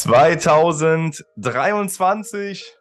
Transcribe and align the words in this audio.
2023, 0.00 2.74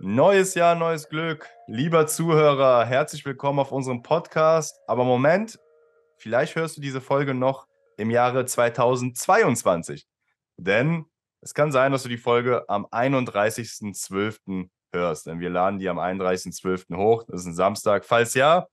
neues 0.00 0.54
Jahr, 0.54 0.74
neues 0.74 1.08
Glück. 1.08 1.48
Lieber 1.66 2.06
Zuhörer, 2.06 2.84
herzlich 2.84 3.24
willkommen 3.24 3.58
auf 3.58 3.72
unserem 3.72 4.02
Podcast. 4.02 4.78
Aber 4.86 5.04
Moment, 5.04 5.58
vielleicht 6.18 6.54
hörst 6.54 6.76
du 6.76 6.82
diese 6.82 7.00
Folge 7.00 7.32
noch 7.32 7.66
im 7.96 8.10
Jahre 8.10 8.44
2022. 8.44 10.06
Denn 10.58 11.06
es 11.40 11.54
kann 11.54 11.72
sein, 11.72 11.90
dass 11.90 12.02
du 12.02 12.10
die 12.10 12.18
Folge 12.18 12.68
am 12.68 12.84
31.12. 12.84 14.68
hörst. 14.92 15.26
Denn 15.26 15.40
wir 15.40 15.48
laden 15.48 15.78
die 15.78 15.88
am 15.88 15.98
31.12. 15.98 16.94
hoch. 16.98 17.24
Das 17.28 17.40
ist 17.40 17.46
ein 17.46 17.54
Samstag. 17.54 18.04
Falls 18.04 18.34
ja, 18.34 18.66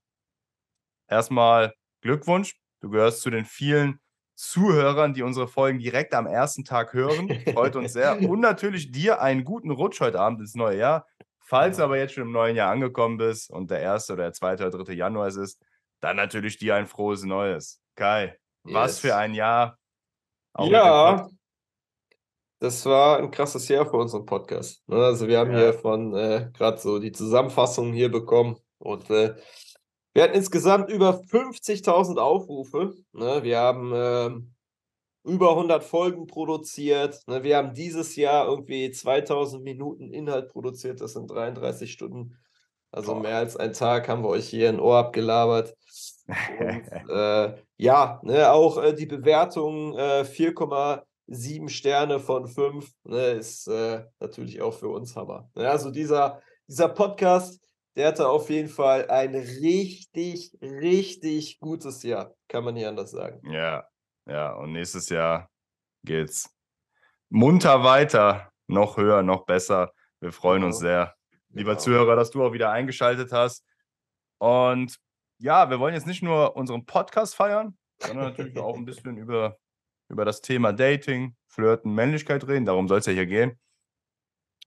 erstmal 1.08 1.74
Glückwunsch. 2.02 2.58
Du 2.82 2.90
gehörst 2.90 3.22
zu 3.22 3.30
den 3.30 3.46
vielen 3.46 4.02
Zuhörern, 4.40 5.14
die 5.14 5.22
unsere 5.22 5.50
Folgen 5.50 5.80
direkt 5.80 6.14
am 6.14 6.26
ersten 6.26 6.64
Tag 6.64 6.94
hören. 6.94 7.30
Freut 7.54 7.76
uns 7.76 7.92
sehr. 7.92 8.22
Und 8.30 8.40
natürlich 8.40 8.90
dir 8.90 9.22
einen 9.22 9.44
guten 9.44 9.70
Rutsch 9.70 10.00
heute 10.00 10.18
Abend 10.18 10.40
ins 10.40 10.56
neue 10.56 10.78
Jahr. 10.78 11.06
Falls 11.42 11.76
du 11.76 11.84
aber 11.84 11.98
jetzt 11.98 12.14
schon 12.14 12.24
im 12.24 12.32
neuen 12.32 12.56
Jahr 12.56 12.72
angekommen 12.72 13.18
bist 13.18 13.50
und 13.50 13.70
der 13.70 13.82
erste 13.82 14.14
oder 14.14 14.24
der 14.24 14.34
zweite 14.34 14.64
oder 14.66 14.78
dritte 14.78 14.94
Januar 14.94 15.28
ist, 15.28 15.60
dann 16.00 16.16
natürlich 16.16 16.58
dir 16.58 16.76
ein 16.76 16.88
frohes 16.88 17.24
Neues. 17.24 17.82
Kai, 17.96 18.38
yes. 18.64 18.74
was 18.74 19.00
für 19.00 19.16
ein 19.18 19.34
Jahr. 19.34 19.78
ja, 20.58 21.28
das 22.60 22.86
war 22.86 23.18
ein 23.18 23.32
krasses 23.32 23.68
Jahr 23.68 23.86
für 23.86 23.98
unseren 23.98 24.26
Podcast. 24.26 24.88
Ne? 24.88 25.04
Also 25.04 25.28
wir 25.28 25.40
haben 25.40 25.52
ja. 25.52 25.58
hier 25.58 25.74
von 25.74 26.16
äh, 26.16 26.50
gerade 26.54 26.78
so 26.78 27.00
die 27.00 27.12
Zusammenfassung 27.12 27.92
hier 27.92 28.10
bekommen 28.10 28.58
und 28.78 29.10
äh, 29.10 29.36
wir 30.20 30.26
hatten 30.26 30.36
insgesamt 30.36 30.90
über 30.90 31.22
50.000 31.32 32.18
Aufrufe. 32.18 32.94
Ne? 33.14 33.42
Wir 33.42 33.58
haben 33.58 33.94
äh, 33.94 34.30
über 35.24 35.52
100 35.52 35.82
Folgen 35.82 36.28
produziert. 36.28 37.22
Ne? 37.26 37.42
Wir 37.44 37.56
haben 37.56 37.74
dieses 37.74 38.18
Jahr 38.18 38.46
irgendwie 38.50 38.92
2000 38.92 39.64
Minuten 39.64 40.12
Inhalt 40.12 40.50
produziert. 40.50 41.00
Das 41.00 41.14
sind 41.14 41.32
33 41.32 41.90
Stunden. 41.90 42.38
Also 42.92 43.14
Boah. 43.14 43.22
mehr 43.22 43.38
als 43.38 43.56
ein 43.56 43.72
Tag 43.72 44.10
haben 44.10 44.22
wir 44.24 44.28
euch 44.28 44.50
hier 44.50 44.68
ein 44.68 44.82
Ohr 44.82 44.98
abgelabert. 44.98 45.74
Und, 46.28 47.10
äh, 47.10 47.56
ja, 47.78 48.20
ne, 48.22 48.52
auch 48.52 48.84
äh, 48.84 48.94
die 48.94 49.06
Bewertung 49.06 49.98
4,7 49.98 51.66
äh, 51.66 51.70
Sterne 51.70 52.20
von 52.20 52.46
5 52.46 52.92
ne, 53.06 53.26
ist 53.30 53.70
äh, 53.70 54.04
natürlich 54.20 54.62
auch 54.62 54.74
für 54.74 54.90
uns 54.90 55.16
Hammer. 55.16 55.50
Ne? 55.56 55.70
Also 55.70 55.92
dieser, 55.92 56.42
dieser 56.68 56.90
Podcast 56.90 57.62
der 58.00 58.08
hatte 58.08 58.30
auf 58.30 58.50
jeden 58.50 58.70
Fall 58.70 59.10
ein 59.10 59.36
richtig, 59.36 60.58
richtig 60.62 61.60
gutes 61.60 62.02
Jahr. 62.04 62.34
Kann 62.48 62.64
man 62.64 62.74
nicht 62.74 62.88
anders 62.88 63.12
sagen. 63.12 63.42
Ja, 63.52 63.90
ja. 64.26 64.54
Und 64.54 64.72
nächstes 64.72 65.10
Jahr 65.10 65.50
geht's 66.06 66.50
munter 67.28 67.84
weiter. 67.84 68.54
Noch 68.68 68.96
höher, 68.96 69.22
noch 69.22 69.46
besser. 69.46 69.92
Wir 70.22 70.32
freuen 70.32 70.62
genau. 70.62 70.68
uns 70.68 70.80
sehr. 70.80 71.14
Lieber 71.50 71.72
genau. 71.72 71.82
Zuhörer, 71.82 72.16
dass 72.16 72.32
du 72.32 72.42
auch 72.42 72.54
wieder 72.54 72.72
eingeschaltet 72.72 73.34
hast. 73.34 73.66
Und 74.38 74.98
ja, 75.40 75.70
wir 75.70 75.82
wollen 75.82 75.94
jetzt 75.94 76.08
nicht 76.08 76.24
nur 76.24 76.56
unseren 76.56 76.86
Podcast 76.86 77.36
feiern, 77.36 77.78
sondern 77.98 78.30
natürlich 78.30 78.58
auch 78.60 78.78
ein 78.78 78.86
bisschen 78.86 79.18
über, 79.18 79.58
über 80.08 80.24
das 80.24 80.40
Thema 80.40 80.72
Dating, 80.72 81.36
Flirten, 81.50 81.94
Männlichkeit 81.94 82.48
reden. 82.48 82.64
Darum 82.64 82.88
soll 82.88 83.00
es 83.00 83.08
ja 83.08 83.12
hier 83.12 83.26
gehen. 83.26 83.60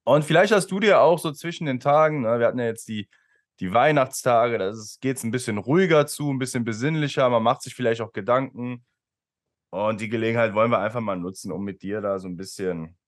Und 0.04 0.22
vielleicht 0.22 0.52
hast 0.52 0.70
du 0.70 0.80
dir 0.80 1.00
auch 1.00 1.18
so 1.18 1.32
zwischen 1.32 1.64
den 1.64 1.80
Tagen, 1.80 2.20
ne, 2.20 2.38
wir 2.38 2.46
hatten 2.46 2.58
ja 2.58 2.66
jetzt 2.66 2.88
die 2.88 3.08
die 3.60 3.72
Weihnachtstage, 3.72 4.58
da 4.58 4.72
geht 5.00 5.16
es 5.16 5.24
ein 5.24 5.30
bisschen 5.30 5.58
ruhiger 5.58 6.06
zu, 6.06 6.30
ein 6.30 6.38
bisschen 6.38 6.64
besinnlicher, 6.64 7.28
man 7.28 7.42
macht 7.42 7.62
sich 7.62 7.74
vielleicht 7.74 8.00
auch 8.00 8.12
Gedanken. 8.12 8.84
Und 9.70 10.00
die 10.00 10.08
Gelegenheit 10.08 10.54
wollen 10.54 10.70
wir 10.70 10.80
einfach 10.80 11.00
mal 11.00 11.16
nutzen, 11.16 11.50
um 11.50 11.64
mit 11.64 11.82
dir 11.82 12.00
da 12.00 12.18
so 12.18 12.28
ein 12.28 12.36
bisschen, 12.36 12.98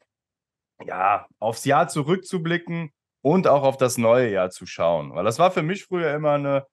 ja, 0.84 1.26
aufs 1.38 1.64
Jahr 1.64 1.88
zurückzublicken 1.88 2.90
und 3.20 3.46
auch 3.46 3.62
auf 3.62 3.76
das 3.76 3.98
neue 3.98 4.30
Jahr 4.30 4.50
zu 4.50 4.64
schauen. 4.66 5.14
Weil 5.14 5.24
das 5.24 5.38
war 5.38 5.50
für 5.50 5.62
mich 5.62 5.84
früher 5.84 6.14
immer 6.14 6.32
eine, 6.32 6.66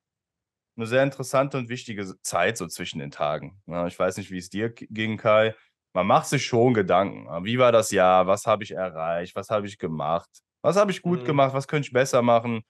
eine 0.77 0.85
sehr 0.85 1.03
interessante 1.03 1.57
und 1.57 1.69
wichtige 1.69 2.05
Zeit 2.21 2.57
so 2.57 2.67
zwischen 2.67 2.99
den 2.99 3.11
Tagen. 3.11 3.61
Ja, 3.65 3.87
ich 3.87 3.97
weiß 3.97 4.17
nicht, 4.17 4.31
wie 4.31 4.37
es 4.37 4.49
dir 4.49 4.69
ging, 4.69 5.17
Kai. 5.17 5.55
Man 5.93 6.07
macht 6.07 6.27
sich 6.27 6.45
schon 6.45 6.73
Gedanken. 6.73 7.27
Wie 7.43 7.57
war 7.57 7.73
das 7.73 7.91
Jahr? 7.91 8.27
Was 8.27 8.45
habe 8.45 8.63
ich 8.63 8.71
erreicht? 8.71 9.35
Was 9.35 9.49
habe 9.49 9.67
ich 9.67 9.77
gemacht? 9.77 10.29
Was 10.61 10.77
habe 10.77 10.91
ich 10.91 11.01
gut 11.01 11.23
mhm. 11.23 11.25
gemacht? 11.25 11.53
Was 11.53 11.67
könnte 11.67 11.87
ich 11.87 11.93
besser 11.93 12.21
machen? 12.21 12.63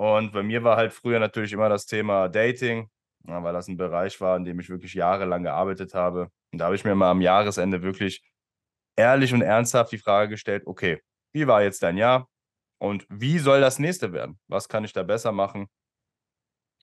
Und 0.00 0.32
bei 0.32 0.42
mir 0.42 0.64
war 0.64 0.78
halt 0.78 0.94
früher 0.94 1.18
natürlich 1.18 1.52
immer 1.52 1.68
das 1.68 1.84
Thema 1.84 2.30
Dating, 2.30 2.88
weil 3.24 3.52
das 3.52 3.68
ein 3.68 3.76
Bereich 3.76 4.18
war, 4.22 4.34
in 4.38 4.46
dem 4.46 4.58
ich 4.58 4.70
wirklich 4.70 4.94
jahrelang 4.94 5.42
gearbeitet 5.42 5.92
habe. 5.92 6.30
Und 6.52 6.58
da 6.58 6.64
habe 6.64 6.74
ich 6.74 6.86
mir 6.86 6.94
mal 6.94 7.10
am 7.10 7.20
Jahresende 7.20 7.82
wirklich 7.82 8.24
ehrlich 8.96 9.34
und 9.34 9.42
ernsthaft 9.42 9.92
die 9.92 9.98
Frage 9.98 10.30
gestellt, 10.30 10.62
okay, 10.64 11.02
wie 11.34 11.46
war 11.46 11.62
jetzt 11.62 11.82
dein 11.82 11.98
Jahr 11.98 12.30
und 12.78 13.04
wie 13.10 13.38
soll 13.38 13.60
das 13.60 13.78
nächste 13.78 14.14
werden? 14.14 14.40
Was 14.48 14.70
kann 14.70 14.84
ich 14.84 14.94
da 14.94 15.02
besser 15.02 15.32
machen? 15.32 15.66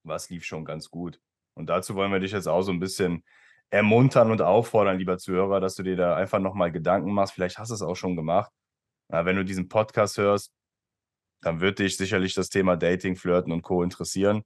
Was 0.03 0.29
lief 0.29 0.45
schon 0.45 0.63
ganz 0.63 0.91
gut? 0.91 1.19
Und 1.55 1.71
dazu 1.71 1.95
wollen 1.95 2.11
wir 2.11 2.19
dich 2.19 2.33
jetzt 2.33 2.47
auch 2.47 2.61
so 2.61 2.71
ein 2.71 2.79
bisschen 2.79 3.23
ermuntern 3.71 4.29
und 4.29 4.43
auffordern, 4.43 4.99
lieber 4.99 5.17
Zuhörer, 5.17 5.59
dass 5.59 5.73
du 5.73 5.81
dir 5.81 5.95
da 5.95 6.15
einfach 6.15 6.37
nochmal 6.37 6.71
Gedanken 6.71 7.11
machst. 7.13 7.33
Vielleicht 7.33 7.57
hast 7.57 7.69
du 7.69 7.73
es 7.73 7.81
auch 7.81 7.95
schon 7.95 8.15
gemacht. 8.15 8.51
wenn 9.07 9.37
du 9.37 9.43
diesen 9.43 9.69
Podcast 9.69 10.19
hörst, 10.19 10.53
dann 11.41 11.61
wird 11.61 11.79
dich 11.79 11.97
sicherlich 11.97 12.33
das 12.33 12.49
Thema 12.49 12.75
Dating, 12.75 13.15
Flirten 13.15 13.51
und 13.51 13.61
Co. 13.61 13.83
interessieren. 13.83 14.43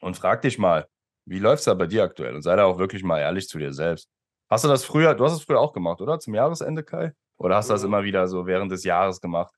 Und 0.00 0.16
frag 0.16 0.42
dich 0.42 0.58
mal, 0.58 0.86
wie 1.24 1.38
läuft 1.38 1.60
es 1.60 1.64
da 1.64 1.74
bei 1.74 1.86
dir 1.86 2.04
aktuell? 2.04 2.34
Und 2.34 2.42
sei 2.42 2.56
da 2.56 2.64
auch 2.64 2.78
wirklich 2.78 3.02
mal 3.02 3.18
ehrlich 3.18 3.48
zu 3.48 3.58
dir 3.58 3.72
selbst. 3.72 4.08
Hast 4.48 4.64
du 4.64 4.68
das 4.68 4.84
früher, 4.84 5.14
du 5.14 5.24
hast 5.24 5.32
es 5.32 5.42
früher 5.42 5.60
auch 5.60 5.72
gemacht, 5.72 6.00
oder? 6.00 6.20
Zum 6.20 6.34
Jahresende, 6.34 6.84
Kai? 6.84 7.12
Oder 7.38 7.56
hast 7.56 7.68
du 7.68 7.74
das 7.74 7.82
mhm. 7.82 7.88
immer 7.88 8.04
wieder 8.04 8.28
so 8.28 8.46
während 8.46 8.70
des 8.70 8.84
Jahres 8.84 9.20
gemacht? 9.20 9.52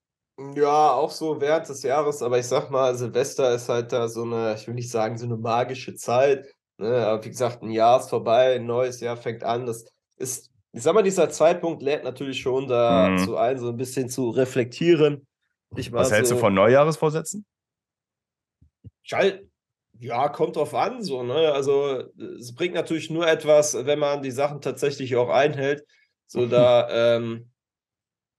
Ja, 0.54 0.92
auch 0.92 1.10
so 1.10 1.40
während 1.40 1.68
des 1.68 1.82
Jahres, 1.82 2.22
aber 2.22 2.38
ich 2.38 2.46
sag 2.46 2.70
mal, 2.70 2.94
Silvester 2.94 3.52
ist 3.54 3.68
halt 3.68 3.92
da 3.92 4.08
so 4.08 4.22
eine, 4.22 4.54
ich 4.54 4.66
will 4.66 4.74
nicht 4.74 4.90
sagen, 4.90 5.18
so 5.18 5.26
eine 5.26 5.36
magische 5.36 5.94
Zeit. 5.96 6.46
Ne? 6.78 7.06
Aber 7.06 7.24
wie 7.24 7.30
gesagt, 7.30 7.62
ein 7.62 7.70
Jahr 7.70 7.98
ist 7.98 8.08
vorbei, 8.08 8.54
ein 8.54 8.64
neues 8.64 9.00
Jahr 9.00 9.16
fängt 9.16 9.42
an. 9.42 9.66
Das 9.66 9.84
ist, 10.16 10.50
ich 10.72 10.82
sag 10.82 10.94
mal, 10.94 11.02
dieser 11.02 11.28
Zeitpunkt 11.28 11.82
lädt 11.82 12.04
natürlich 12.04 12.40
schon 12.40 12.68
dazu 12.68 13.32
mhm. 13.32 13.36
ein, 13.36 13.58
so 13.58 13.68
ein 13.68 13.76
bisschen 13.76 14.08
zu 14.08 14.30
reflektieren 14.30 15.27
was 15.70 16.10
hältst 16.10 16.30
so, 16.30 16.34
du 16.34 16.40
von 16.40 16.54
Neujahresvorsätzen? 16.54 17.44
Schall, 19.02 19.48
ja, 19.98 20.28
kommt 20.28 20.56
drauf 20.56 20.74
an, 20.74 21.02
so, 21.02 21.22
ne? 21.22 21.52
Also, 21.52 22.04
es 22.38 22.54
bringt 22.54 22.74
natürlich 22.74 23.10
nur 23.10 23.26
etwas, 23.26 23.74
wenn 23.86 23.98
man 23.98 24.22
die 24.22 24.30
Sachen 24.30 24.60
tatsächlich 24.60 25.16
auch 25.16 25.28
einhält. 25.28 25.84
So, 26.26 26.46
da, 26.46 27.16
ähm, 27.16 27.50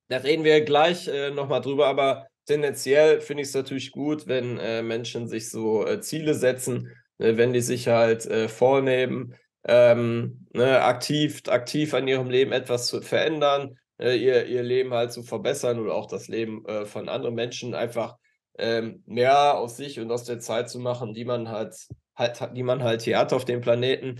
da 0.09 0.17
reden 0.17 0.43
wir 0.43 0.61
gleich 0.61 1.07
äh, 1.07 1.31
nochmal 1.31 1.61
drüber, 1.61 1.87
aber 1.87 2.27
tendenziell 2.45 3.19
finde 3.19 3.41
ich 3.41 3.49
es 3.49 3.55
natürlich 3.55 3.91
gut, 3.91 4.27
wenn 4.27 4.57
äh, 4.57 4.81
Menschen 4.81 5.27
sich 5.27 5.49
so 5.49 5.85
äh, 5.85 6.01
Ziele 6.01 6.33
setzen, 6.33 6.91
ne? 7.17 7.37
wenn 7.37 7.51
die 7.51 7.61
sich 7.61 7.87
halt 7.87 8.25
äh, 8.27 8.47
vornehmen, 8.47 9.35
ähm, 9.63 10.47
ne? 10.53 10.81
aktiv, 10.81 11.41
aktiv 11.47 11.93
an 11.93 12.07
ihrem 12.07 12.29
Leben 12.29 12.51
etwas 12.51 12.87
zu 12.87 13.01
verändern, 13.01 13.78
äh, 13.99 14.15
ihr, 14.15 14.45
ihr 14.45 14.63
Leben 14.63 14.93
halt 14.93 15.11
zu 15.11 15.23
verbessern 15.23 15.79
oder 15.79 15.93
auch 15.93 16.07
das 16.07 16.27
Leben 16.27 16.65
äh, 16.65 16.85
von 16.85 17.09
anderen 17.09 17.35
Menschen 17.35 17.75
einfach 17.75 18.17
ähm, 18.57 19.03
mehr 19.05 19.57
aus 19.57 19.77
sich 19.77 19.99
und 19.99 20.11
aus 20.11 20.23
der 20.23 20.39
Zeit 20.39 20.69
zu 20.69 20.79
machen, 20.79 21.13
die 21.13 21.25
man 21.25 21.49
halt, 21.49 21.75
halt, 22.15 22.39
die 22.55 22.63
man 22.63 22.83
halt 22.83 23.01
hier 23.01 23.17
hat 23.17 23.33
auf 23.33 23.45
dem 23.45 23.61
Planeten. 23.61 24.19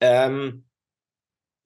Ähm, 0.00 0.64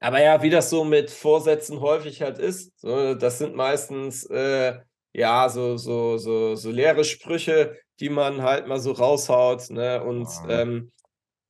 aber 0.01 0.23
ja, 0.23 0.43
wie 0.43 0.51
das 0.51 0.71
so 0.71 0.85
mit 0.85 1.11
Vorsätzen 1.11 1.81
häufig 1.81 2.23
halt 2.23 2.39
ist, 2.39 2.79
so, 2.81 3.15
das 3.15 3.39
sind 3.39 3.55
meistens 3.55 4.25
äh, 4.27 4.79
ja 5.13 5.49
so, 5.49 5.79
so, 5.79 6.19
so, 6.19 6.55
so 6.55 6.71
leere 6.71 7.05
Sprüche, 7.05 7.79
die 8.01 8.11
man 8.11 8.43
halt 8.43 8.67
mal 8.67 8.79
so 8.79 8.93
raushaut. 8.93 9.71
Ne? 9.71 10.03
Und 10.05 10.29
ähm, 10.49 10.93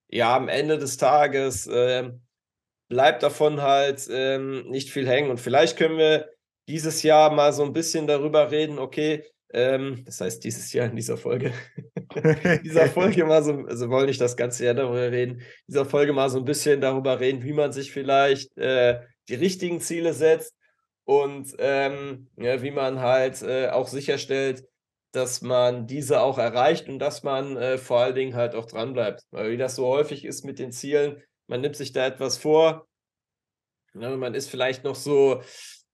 ja, 0.09 0.37
am 0.37 0.49
Ende 0.49 0.79
des 0.79 0.97
Tages 0.97 1.67
äh, 1.67 2.11
bleibt 2.89 3.23
davon 3.23 3.63
halt 3.63 4.09
ähm, 4.11 4.69
nicht 4.69 4.91
viel 4.91 5.09
hängen. 5.09 5.31
Und 5.31 5.41
vielleicht 5.41 5.77
können 5.77 5.99
wir 5.99 6.29
dieses 6.69 7.03
Jahr 7.03 7.33
mal 7.33 7.53
so 7.53 7.65
ein 7.65 7.73
bisschen 7.73 8.07
darüber 8.07 8.51
reden, 8.51 8.79
okay, 8.79 9.25
ähm, 9.53 10.03
das 10.05 10.21
heißt 10.21 10.43
dieses 10.43 10.73
Jahr 10.73 10.87
in 10.87 10.97
dieser 10.97 11.17
Folge, 11.17 11.53
dieser 12.65 12.87
Folge 12.89 13.25
mal 13.25 13.43
so, 13.43 13.53
also 13.67 13.89
wollen 13.91 14.07
nicht 14.07 14.21
das 14.21 14.37
ganze 14.37 14.65
Jahr 14.65 14.75
darüber 14.75 15.11
reden, 15.11 15.43
dieser 15.69 15.85
Folge 15.85 16.13
mal 16.13 16.29
so 16.29 16.39
ein 16.39 16.45
bisschen 16.45 16.81
darüber 16.81 17.21
reden, 17.21 17.45
wie 17.45 17.53
man 17.53 17.73
sich 17.73 17.93
vielleicht 17.93 18.57
äh, 18.59 19.01
die 19.29 19.35
richtigen 19.35 19.81
Ziele 19.81 20.13
setzt 20.13 20.55
und 21.05 21.55
ähm, 21.59 22.29
ja, 22.37 22.63
wie 22.63 22.73
man 22.73 23.01
halt 23.01 23.41
äh, 23.43 23.69
auch 23.69 23.87
sicherstellt, 23.87 24.65
dass 25.13 25.41
man 25.41 25.87
diese 25.87 26.21
auch 26.21 26.37
erreicht 26.37 26.89
und 26.89 26.99
dass 26.99 27.23
man 27.23 27.57
äh, 27.57 27.79
vor 27.79 28.01
allen 28.01 28.15
Dingen 28.15 28.35
halt 28.35 28.55
auch 28.55 28.67
dranbleibt. 28.67 29.23
Weil 29.31 29.53
wie 29.53 29.57
das 29.57 29.77
so 29.77 29.87
häufig 29.87 30.25
ist 30.25 30.45
mit 30.45 30.59
den 30.59 30.73
Zielen, 30.73 31.23
man 31.47 31.61
nimmt 31.61 31.77
sich 31.77 31.93
da 31.93 32.07
etwas 32.07 32.39
vor, 32.39 32.87
ne, 33.95 34.17
man 34.17 34.35
ist 34.35 34.49
vielleicht 34.49 34.85
noch 34.85 34.95
so 34.95 35.43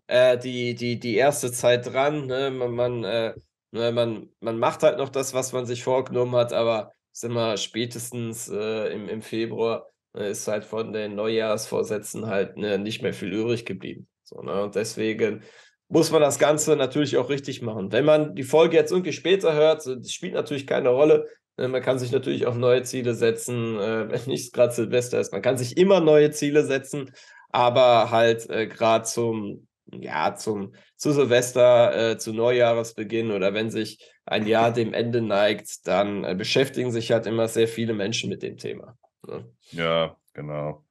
äh, 0.07 0.39
die, 0.39 0.75
die, 0.75 0.99
die 0.99 1.17
erste 1.17 1.53
Zeit 1.53 1.87
dran, 1.87 2.27
ne, 2.27 2.51
man, 2.51 2.73
man, 2.73 3.05
äh, 3.05 3.35
ne, 3.71 3.93
man, 3.93 4.29
man 4.41 4.59
macht 4.59 4.83
halt 4.83 4.99
noch 4.99 5.09
das, 5.09 5.35
was 5.35 5.53
man 5.53 5.67
sich 5.67 5.83
vorgenommen 5.85 6.35
hat, 6.37 6.53
aber 6.53 6.93
sind 7.13 7.33
wir 7.33 7.57
spätestens 7.57 8.49
äh, 8.49 8.93
im, 8.93 9.09
im 9.09 9.23
Februar 9.23 9.87
ne, 10.15 10.29
ist 10.29 10.49
halt 10.49 10.65
von 10.65 10.93
den 10.93 11.15
Neujahrsvorsätzen 11.15 12.27
halt 12.27 12.57
ne, 12.57 12.79
nicht 12.79 13.03
mehr 13.03 13.15
viel 13.15 13.33
übrig 13.33 13.65
geblieben. 13.65 14.09
So, 14.25 14.41
ne? 14.43 14.63
Und 14.63 14.75
deswegen 14.75 15.43
muss 15.89 16.11
man 16.11 16.23
das 16.23 16.39
Ganze 16.39 16.75
natürlich 16.75 17.19
auch 17.19 17.29
richtig 17.29 17.61
machen. 17.61 17.93
Wenn 17.93 18.07
man 18.07 18.35
die 18.35 18.45
Folge 18.45 18.77
jetzt 18.77 18.93
irgendwie 18.93 19.13
später 19.13 19.53
hört, 19.53 19.87
das 19.87 20.11
spielt 20.11 20.33
natürlich 20.33 20.67
keine 20.67 20.89
Rolle. 20.89 21.29
Ne? 21.57 21.69
Man 21.69 21.83
kann 21.83 21.99
sich 21.99 22.13
natürlich 22.13 22.47
auch 22.47 22.55
neue 22.55 22.83
Ziele 22.83 23.15
setzen, 23.15 23.79
äh, 23.79 24.11
wenn 24.11 24.25
nicht 24.27 24.53
gerade 24.53 24.73
Silvester 24.73 25.21
ist. 25.21 25.33
Man 25.33 25.43
kann 25.43 25.59
sich 25.59 25.77
immer 25.77 26.01
neue 26.01 26.31
Ziele 26.31 26.65
setzen, 26.65 27.13
aber 27.51 28.11
halt 28.11 28.49
äh, 28.51 28.67
gerade 28.67 29.05
zum, 29.05 29.67
ja, 29.93 30.35
zum, 30.35 30.75
zu 30.97 31.13
Silvester, 31.13 32.13
äh, 32.13 32.19
zu 32.19 32.33
Neujahresbeginn 32.33 33.31
oder 33.31 33.55
wenn 33.55 33.71
sich 33.71 33.99
ein 34.25 34.47
Jahr 34.47 34.73
dem 34.73 34.95
Ende 34.95 35.21
neigt, 35.21 35.87
dann 35.87 36.39
beschäftigen 36.39 36.93
sich 36.93 37.11
halt 37.11 37.27
immer 37.27 37.49
sehr 37.49 37.67
viele 37.67 37.93
Menschen 37.93 38.31
mit 38.31 38.43
dem 38.43 38.57
Thema. 38.57 38.97
Ne? 39.27 39.51
Ja, 39.73 40.17
genau. 40.33 40.85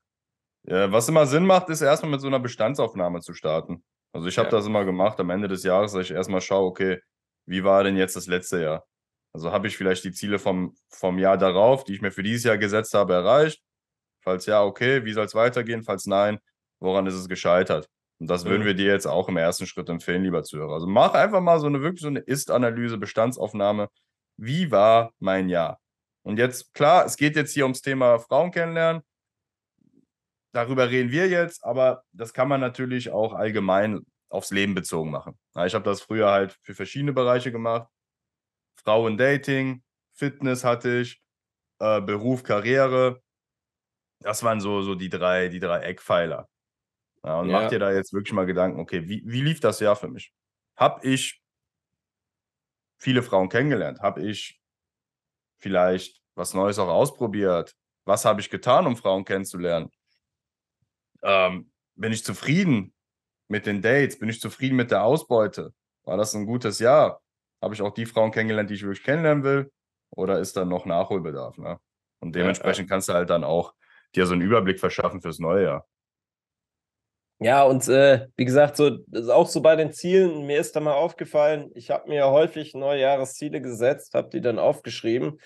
Ja, 0.64 0.92
was 0.92 1.10
immer 1.10 1.26
Sinn 1.26 1.46
macht, 1.46 1.70
ist 1.70 1.82
erstmal 1.82 2.12
mit 2.12 2.22
so 2.22 2.28
einer 2.28 2.40
Bestandsaufnahme 2.40 3.22
zu 3.22 3.34
starten. 3.34 3.84
Also 4.14 4.28
ich 4.28 4.38
habe 4.38 4.50
ja. 4.50 4.52
das 4.52 4.68
immer 4.68 4.86
gemacht 4.86 5.20
am 5.20 5.30
Ende 5.30 5.48
des 5.48 5.64
Jahres, 5.64 5.94
dass 5.94 6.06
ich 6.06 6.12
erstmal 6.12 6.42
schaue, 6.42 6.68
okay, 6.68 7.00
wie 7.46 7.64
war 7.64 7.84
denn 7.84 7.98
jetzt 7.98 8.16
das 8.16 8.28
letzte 8.28 8.62
Jahr? 8.62 8.86
Also 9.34 9.52
habe 9.52 9.68
ich 9.68 9.78
vielleicht 9.78 10.04
die 10.04 10.12
Ziele 10.12 10.40
vom, 10.40 10.76
vom 10.90 11.18
Jahr 11.18 11.38
darauf, 11.38 11.84
die 11.84 11.94
ich 11.94 12.02
mir 12.02 12.12
für 12.12 12.24
dieses 12.24 12.44
Jahr 12.44 12.58
gesetzt 12.58 12.94
habe, 12.94 13.14
erreicht? 13.14 13.62
Falls 14.24 14.46
ja, 14.46 14.64
okay, 14.64 15.06
wie 15.06 15.14
soll 15.14 15.26
es 15.26 15.36
weitergehen? 15.36 15.84
Falls 15.84 16.06
nein, 16.06 16.40
woran 16.80 17.08
ist 17.08 17.16
es 17.16 17.28
gescheitert? 17.28 17.90
Und 18.20 18.28
das 18.28 18.46
würden 18.46 18.64
mhm. 18.64 18.68
wir 18.68 18.74
dir 18.76 18.92
jetzt 18.92 19.08
auch 19.08 19.30
im 19.30 19.38
ersten 19.38 19.66
Schritt 19.66 19.90
empfehlen, 19.90 20.24
lieber 20.24 20.44
Zuhörer. 20.44 20.74
Also 20.74 20.88
mach 20.88 21.14
einfach 21.14 21.42
mal 21.42 21.60
so 21.60 21.68
eine 21.68 21.82
wirklich 21.82 22.02
so 22.02 22.08
eine 22.08 22.20
Ist-Analyse, 22.20 22.98
Bestandsaufnahme. 22.98 23.90
Wie 24.38 24.70
war 24.72 25.14
mein 25.20 25.50
Jahr? 25.50 25.80
Und 26.24 26.38
jetzt, 26.38 26.74
klar, 26.74 27.06
es 27.06 27.18
geht 27.18 27.36
jetzt 27.36 27.54
hier 27.54 27.64
ums 27.64 27.82
Thema 27.82 28.20
Frauen 28.20 28.52
kennenlernen 28.52 29.02
darüber 30.52 30.90
reden 30.90 31.12
wir 31.12 31.28
jetzt, 31.28 31.64
aber 31.64 32.04
das 32.12 32.34
kann 32.34 32.48
man 32.48 32.62
natürlich 32.62 33.12
auch 33.12 33.34
allgemein 33.34 34.06
aufs 34.30 34.52
Leben 34.52 34.74
bezogen 34.76 35.12
machen. 35.12 35.38
Ich 35.66 35.74
habe 35.74 35.84
das 35.84 36.02
früher 36.02 36.32
halt 36.32 36.58
für 36.62 36.74
verschiedene 36.74 37.14
Bereiche 37.14 37.52
gemacht. 37.52 37.88
Frauen, 38.84 39.18
Dating, 39.18 39.84
Fitness 40.12 40.64
hatte 40.64 41.00
ich, 41.00 41.22
äh, 41.80 42.02
Beruf, 42.02 42.44
Karriere. 42.44 43.22
Das 44.20 44.44
waren 44.44 44.62
so, 44.62 44.82
so 44.82 44.96
die, 44.96 45.10
drei, 45.10 45.48
die 45.50 45.60
drei 45.60 45.82
Eckpfeiler. 45.82 46.48
Ja, 47.24 47.40
und 47.40 47.50
ja. 47.50 47.62
mach 47.62 47.70
dir 47.70 47.80
da 47.80 47.92
jetzt 47.92 48.14
wirklich 48.14 48.34
mal 48.34 48.46
Gedanken, 48.46 48.80
okay, 48.80 49.08
wie, 49.08 49.24
wie 49.26 49.42
lief 49.42 49.60
das 49.60 49.80
Jahr 49.80 49.96
für 49.96 50.08
mich? 50.08 50.34
Hab 50.76 51.04
ich 51.06 51.42
viele 52.98 53.22
Frauen 53.24 53.50
kennengelernt? 53.50 54.00
Hab 54.00 54.18
ich 54.18 54.60
vielleicht 55.58 56.22
was 56.36 56.54
Neues 56.54 56.80
auch 56.80 56.88
ausprobiert? 56.88 57.76
Was 58.06 58.26
habe 58.26 58.42
ich 58.42 58.50
getan, 58.50 58.88
um 58.88 58.98
Frauen 58.98 59.26
kennenzulernen? 59.26 59.92
Ähm, 61.22 61.72
bin 61.96 62.12
ich 62.12 62.24
zufrieden 62.24 62.94
mit 63.48 63.68
den 63.68 63.82
Dates? 63.82 64.18
Bin 64.18 64.30
ich 64.30 64.42
zufrieden 64.42 64.76
mit 64.76 64.90
der 64.90 65.04
Ausbeute? 65.04 65.74
War 66.04 66.18
das 66.18 66.34
ein 66.34 66.48
gutes 66.48 66.80
Jahr? 66.80 67.22
Habe 67.62 67.74
ich 67.74 67.82
auch 67.82 67.94
die 67.94 68.06
Frauen 68.06 68.32
kennengelernt, 68.32 68.70
die 68.70 68.76
ich 68.76 68.84
wirklich 68.84 69.04
kennenlernen 69.04 69.44
will? 69.44 69.72
Oder 70.10 70.40
ist 70.40 70.58
da 70.58 70.66
noch 70.66 70.86
Nachholbedarf? 70.86 71.58
Ne? 71.58 71.80
Und 72.20 72.36
dementsprechend 72.36 72.90
kannst 72.90 73.10
du 73.10 73.14
halt 73.14 73.30
dann 73.30 73.44
auch 73.44 73.74
dir 74.16 74.26
so 74.26 74.34
einen 74.34 74.42
Überblick 74.42 74.80
verschaffen 74.80 75.22
fürs 75.22 75.40
neue 75.40 75.64
Jahr. 75.64 75.88
Ja, 77.40 77.64
und 77.64 77.88
äh, 77.88 78.28
wie 78.38 78.46
gesagt, 78.46 78.78
so 78.78 79.00
auch 79.30 79.48
so 79.48 79.62
bei 79.62 79.76
den 79.76 79.92
Zielen, 79.92 80.46
mir 80.46 80.60
ist 80.60 80.76
da 80.76 80.80
mal 80.80 80.94
aufgefallen, 80.94 81.72
ich 81.74 81.90
habe 81.90 82.08
mir 82.08 82.28
häufig 82.28 82.76
Neujahresziele 82.76 83.62
gesetzt, 83.62 84.14
habe 84.14 84.30
die 84.30 84.42
dann 84.42 84.60
aufgeschrieben. 84.60 85.40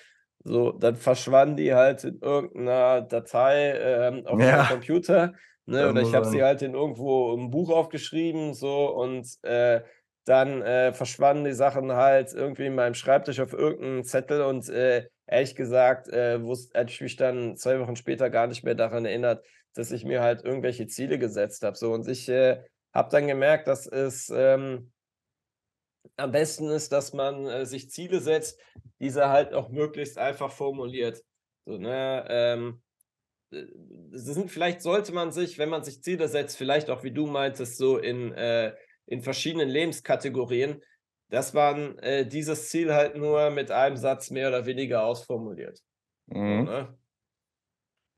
So, 0.44 0.74
dann 0.74 0.98
verschwanden 0.98 1.56
die 1.56 1.74
halt 1.74 2.04
in 2.04 2.20
irgendeiner 2.20 3.02
Datei 3.02 3.72
ähm, 3.80 4.28
auf 4.28 4.40
ja. 4.40 4.64
dem 4.64 4.68
Computer. 4.68 5.34
Ne? 5.66 5.90
Oder 5.90 6.02
ich 6.02 6.14
habe 6.14 6.26
sie 6.26 6.44
halt 6.44 6.62
in 6.62 6.74
irgendwo 6.74 7.34
im 7.34 7.50
Buch 7.50 7.72
aufgeschrieben, 7.72 8.54
so 8.54 8.94
und 8.94 9.28
äh, 9.44 9.82
dann 10.26 10.62
äh, 10.64 10.92
verschwanden 10.94 11.46
die 11.46 11.54
Sachen 11.54 11.92
halt 11.94 12.34
irgendwie 12.34 12.66
in 12.66 12.76
meinem 12.76 12.96
Schreibtisch 12.96 13.40
auf 13.40 13.54
irgendeinem 13.54 14.04
Zettel 14.04 14.42
und 14.42 14.68
äh, 14.70 15.08
ehrlich 15.28 15.56
gesagt, 15.56 16.10
äh, 16.10 16.42
wusste 16.44 16.84
ich 16.88 17.02
mich 17.02 17.16
dann 17.16 17.56
zwei 17.56 17.80
Wochen 17.80 17.96
später 17.96 18.30
gar 18.30 18.48
nicht 18.48 18.64
mehr 18.64 18.76
daran 18.76 19.06
erinnert, 19.06 19.46
dass 19.76 19.92
ich 19.92 20.04
mir 20.04 20.22
halt 20.22 20.44
irgendwelche 20.44 20.88
Ziele 20.88 21.20
gesetzt 21.20 21.64
habe. 21.64 21.78
So 21.78 21.94
und 21.94 22.08
ich 22.08 22.28
äh, 22.28 22.64
habe 22.94 23.10
dann 23.12 23.28
gemerkt, 23.28 23.68
dass 23.68 23.86
es 23.86 24.32
ähm, 24.36 24.92
am 26.18 26.32
besten 26.32 26.70
ist, 26.70 26.92
dass 26.92 27.14
man 27.14 27.46
äh, 27.46 27.66
sich 27.66 27.92
Ziele 27.92 28.20
setzt, 28.20 28.60
diese 29.00 29.30
halt 29.30 29.54
auch 29.54 29.70
möglichst 29.70 30.18
einfach 30.18 30.52
formuliert. 30.52 31.22
So, 31.66 31.78
ne, 31.78 32.26
ähm, 32.30 32.82
äh, 33.52 33.66
sind, 34.12 34.50
vielleicht 34.50 34.82
sollte 34.82 35.12
man 35.14 35.32
sich, 35.32 35.58
wenn 35.58 35.70
man 35.70 35.84
sich 35.84 36.02
Ziele 36.02 36.28
setzt, 36.28 36.58
vielleicht 36.58 36.90
auch, 36.90 37.04
wie 37.04 37.12
du 37.12 37.28
meintest, 37.28 37.78
so 37.78 37.98
in, 37.98 38.34
äh, 38.34 38.74
in 39.06 39.22
verschiedenen 39.22 39.70
Lebenskategorien, 39.70 40.82
dass 41.30 41.54
man 41.54 41.98
äh, 42.00 42.26
dieses 42.26 42.70
Ziel 42.70 42.94
halt 42.94 43.16
nur 43.16 43.50
mit 43.50 43.72
einem 43.72 43.98
Satz 43.98 44.30
mehr 44.32 44.50
oder 44.50 44.66
weniger 44.66 45.04
ausformuliert. 45.04 45.82
Mhm. 46.28 46.66
So, 46.66 46.72
ne? 46.72 46.98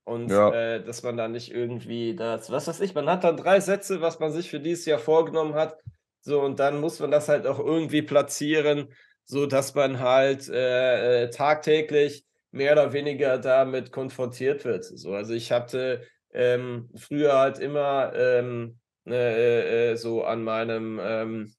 Und 0.04 0.30
ja. 0.30 0.54
äh, 0.54 0.84
dass 0.84 1.04
man 1.04 1.18
da 1.18 1.28
nicht 1.28 1.51
irgendwie 1.51 2.16
das, 2.16 2.50
was 2.50 2.68
weiß 2.68 2.80
ich, 2.80 2.95
man 2.95 3.10
hat 3.10 3.25
dann 3.25 3.36
drei 3.36 3.60
Sätze, 3.60 4.00
was 4.00 4.19
man 4.19 4.31
sich 4.31 4.50
für 4.50 4.62
dieses 4.62 4.86
Jahr 4.86 5.00
vorgenommen 5.00 5.54
hat. 5.54 5.78
So, 6.22 6.42
und 6.42 6.60
dann 6.60 6.80
muss 6.80 7.01
man 7.01 7.12
das 7.12 7.28
halt 7.28 7.45
auch 7.45 7.60
irgendwie 7.60 8.01
platzieren, 8.01 8.94
so 9.25 9.45
dass 9.45 9.75
man 9.75 10.00
halt 10.00 10.48
äh, 10.48 11.24
äh 11.24 11.30
tagtäglich 11.30 12.24
mehr 12.51 12.72
oder 12.72 12.94
weniger 12.94 13.38
damit 13.38 13.92
konfrontiert 13.92 14.63
wird. 14.63 14.86
So, 14.86 15.13
also 15.13 15.33
ich 15.33 15.51
hatte 15.51 16.07
ähm, 16.33 16.90
früher 16.95 17.33
halt 17.33 17.60
immer 17.60 18.13
ähm, 18.16 18.80
äh, 19.07 19.92
äh, 19.92 19.95
so 19.95 20.24
an 20.24 20.44
meinem 20.44 21.00
ähm, 21.01 21.54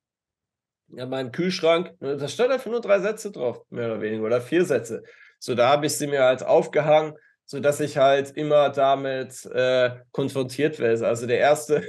an 0.97 1.11
meinem 1.11 1.33
Kühlschrank, 1.33 2.01
ne, 2.01 2.17
da 2.17 2.29
stand 2.29 2.51
einfach 2.51 2.71
nur 2.71 2.81
drei 2.81 3.01
Sätze 3.01 3.31
drauf, 3.31 3.63
mehr 3.71 3.87
oder 3.87 4.01
weniger, 4.01 4.25
oder 4.25 4.41
vier 4.41 4.65
Sätze. 4.65 5.03
So, 5.39 5.55
da 5.55 5.69
habe 5.69 5.87
ich 5.87 5.97
sie 5.97 6.07
mir 6.07 6.23
halt 6.23 6.43
aufgehangen, 6.43 7.15
sodass 7.45 7.81
ich 7.81 7.99
halt 7.99 8.31
immer 8.37 8.71
damit 8.71 9.45
äh, 9.47 9.97
konfrontiert 10.13 10.79
werde. 10.79 11.07
Also 11.07 11.27
der 11.27 11.39
erste, 11.39 11.87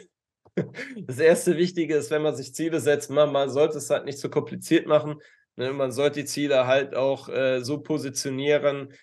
das 0.97 1.19
erste 1.19 1.57
Wichtige 1.57 1.95
ist, 1.95 2.11
wenn 2.11 2.21
man 2.21 2.35
sich 2.35 2.53
Ziele 2.53 2.79
setzt, 2.79 3.09
man, 3.09 3.31
man 3.31 3.49
sollte 3.49 3.77
es 3.77 3.89
halt 3.89 4.05
nicht 4.05 4.19
so 4.19 4.29
kompliziert 4.29 4.85
machen. 4.85 5.21
Ne, 5.55 5.73
man 5.73 5.91
sollte 5.91 6.21
die 6.21 6.25
Ziele 6.25 6.67
halt 6.67 6.95
auch 6.95 7.29
äh, 7.29 7.61
so 7.61 7.79
positionieren, 7.81 8.93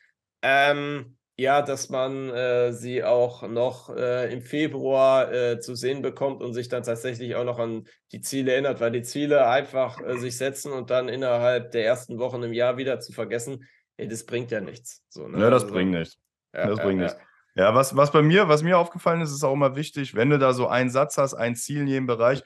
ähm, 0.43 1.16
ja, 1.39 1.61
dass 1.61 1.91
man 1.91 2.31
äh, 2.31 2.73
sie 2.73 3.05
auch 3.05 3.47
noch 3.47 3.95
äh, 3.95 4.33
im 4.33 4.41
Februar 4.41 5.31
äh, 5.31 5.61
zu 5.61 5.75
sehen 5.75 6.01
bekommt 6.01 6.43
und 6.43 6.55
sich 6.55 6.69
dann 6.69 6.83
tatsächlich 6.83 7.35
auch 7.35 7.45
noch 7.45 7.59
an 7.59 7.87
die 8.13 8.23
Ziele 8.23 8.53
erinnert, 8.53 8.81
weil 8.81 8.91
die 8.91 9.03
Ziele 9.03 9.47
einfach 9.47 10.01
äh, 10.01 10.17
sich 10.17 10.39
setzen 10.39 10.73
und 10.73 10.89
dann 10.89 11.09
innerhalb 11.09 11.73
der 11.73 11.85
ersten 11.85 12.19
Wochen 12.19 12.43
im 12.43 12.55
Jahr 12.55 12.79
wieder 12.79 13.01
zu 13.01 13.13
vergessen, 13.13 13.67
ey, 13.99 14.09
das 14.09 14.25
bringt 14.25 14.51
ja 14.51 14.63
nichts. 14.63 15.05
So, 15.11 15.29
ne? 15.29 15.39
Ja, 15.39 15.51
das 15.51 15.65
also, 15.65 15.75
bringt 15.75 15.91
nichts. 15.91 16.19
Ja, 16.55 16.69
das 16.69 16.81
bringt 16.81 17.01
ja, 17.01 17.07
nichts. 17.07 17.21
Ja, 17.55 17.75
was, 17.75 17.95
was 17.95 18.13
bei 18.13 18.23
mir, 18.23 18.49
was 18.49 18.63
mir 18.63 18.79
aufgefallen 18.79 19.21
ist, 19.21 19.33
ist 19.33 19.45
auch 19.45 19.53
immer 19.53 19.77
wichtig, 19.77 20.15
wenn 20.15 20.31
du 20.31 20.39
da 20.39 20.55
so 20.55 20.69
einen 20.69 20.91
Satz 20.91 21.19
hast, 21.19 21.35
ein 21.35 21.55
Ziel 21.55 21.83
in 21.83 21.87
jedem 21.87 22.07
Bereich, 22.07 22.43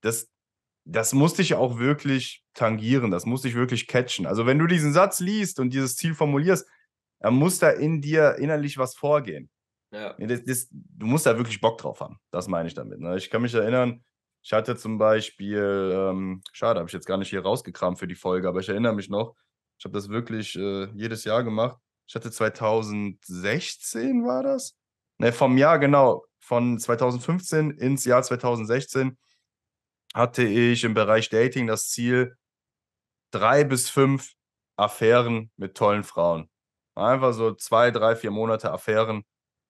das, 0.00 0.28
das 0.84 1.12
muss 1.12 1.34
dich 1.34 1.54
auch 1.54 1.78
wirklich 1.78 2.44
tangieren, 2.54 3.12
das 3.12 3.24
muss 3.24 3.42
dich 3.42 3.54
wirklich 3.54 3.86
catchen. 3.86 4.26
Also 4.26 4.46
wenn 4.46 4.58
du 4.58 4.66
diesen 4.66 4.92
Satz 4.92 5.20
liest 5.20 5.60
und 5.60 5.72
dieses 5.72 5.96
Ziel 5.96 6.14
formulierst, 6.14 6.66
dann 7.22 7.34
muss 7.34 7.58
da 7.60 7.70
in 7.70 8.00
dir 8.00 8.36
innerlich 8.38 8.76
was 8.78 8.96
vorgehen. 8.96 9.48
Ja. 9.92 10.14
Das, 10.14 10.44
das, 10.44 10.68
du 10.70 11.06
musst 11.06 11.24
da 11.24 11.36
wirklich 11.36 11.60
Bock 11.60 11.78
drauf 11.78 12.00
haben. 12.00 12.18
Das 12.30 12.48
meine 12.48 12.66
ich 12.66 12.74
damit. 12.74 12.98
Ne? 12.98 13.16
Ich 13.16 13.30
kann 13.30 13.42
mich 13.42 13.54
erinnern, 13.54 14.02
ich 14.42 14.52
hatte 14.52 14.76
zum 14.76 14.98
Beispiel, 14.98 15.92
ähm, 15.94 16.42
schade, 16.52 16.80
habe 16.80 16.88
ich 16.88 16.92
jetzt 16.92 17.06
gar 17.06 17.18
nicht 17.18 17.30
hier 17.30 17.42
rausgekramt 17.42 17.98
für 17.98 18.08
die 18.08 18.16
Folge, 18.16 18.48
aber 18.48 18.58
ich 18.58 18.68
erinnere 18.68 18.94
mich 18.94 19.08
noch, 19.08 19.36
ich 19.78 19.84
habe 19.84 19.94
das 19.94 20.08
wirklich 20.08 20.56
äh, 20.56 20.86
jedes 20.94 21.22
Jahr 21.24 21.44
gemacht. 21.44 21.78
Ich 22.08 22.16
hatte 22.16 22.30
2016 22.30 24.24
war 24.26 24.42
das? 24.42 24.76
Ne, 25.18 25.32
vom 25.32 25.56
Jahr 25.56 25.78
genau, 25.78 26.24
von 26.40 26.78
2015 26.78 27.70
ins 27.70 28.04
Jahr 28.04 28.22
2016 28.24 29.16
hatte 30.12 30.42
ich 30.42 30.82
im 30.82 30.94
Bereich 30.94 31.28
Dating 31.28 31.68
das 31.68 31.88
Ziel, 31.88 32.36
drei 33.30 33.62
bis 33.62 33.88
fünf 33.88 34.32
Affären 34.76 35.52
mit 35.56 35.76
tollen 35.76 36.02
Frauen. 36.02 36.50
Einfach 36.94 37.32
so 37.32 37.54
zwei, 37.54 37.90
drei, 37.90 38.16
vier 38.16 38.30
Monate 38.30 38.70
Affären 38.70 39.24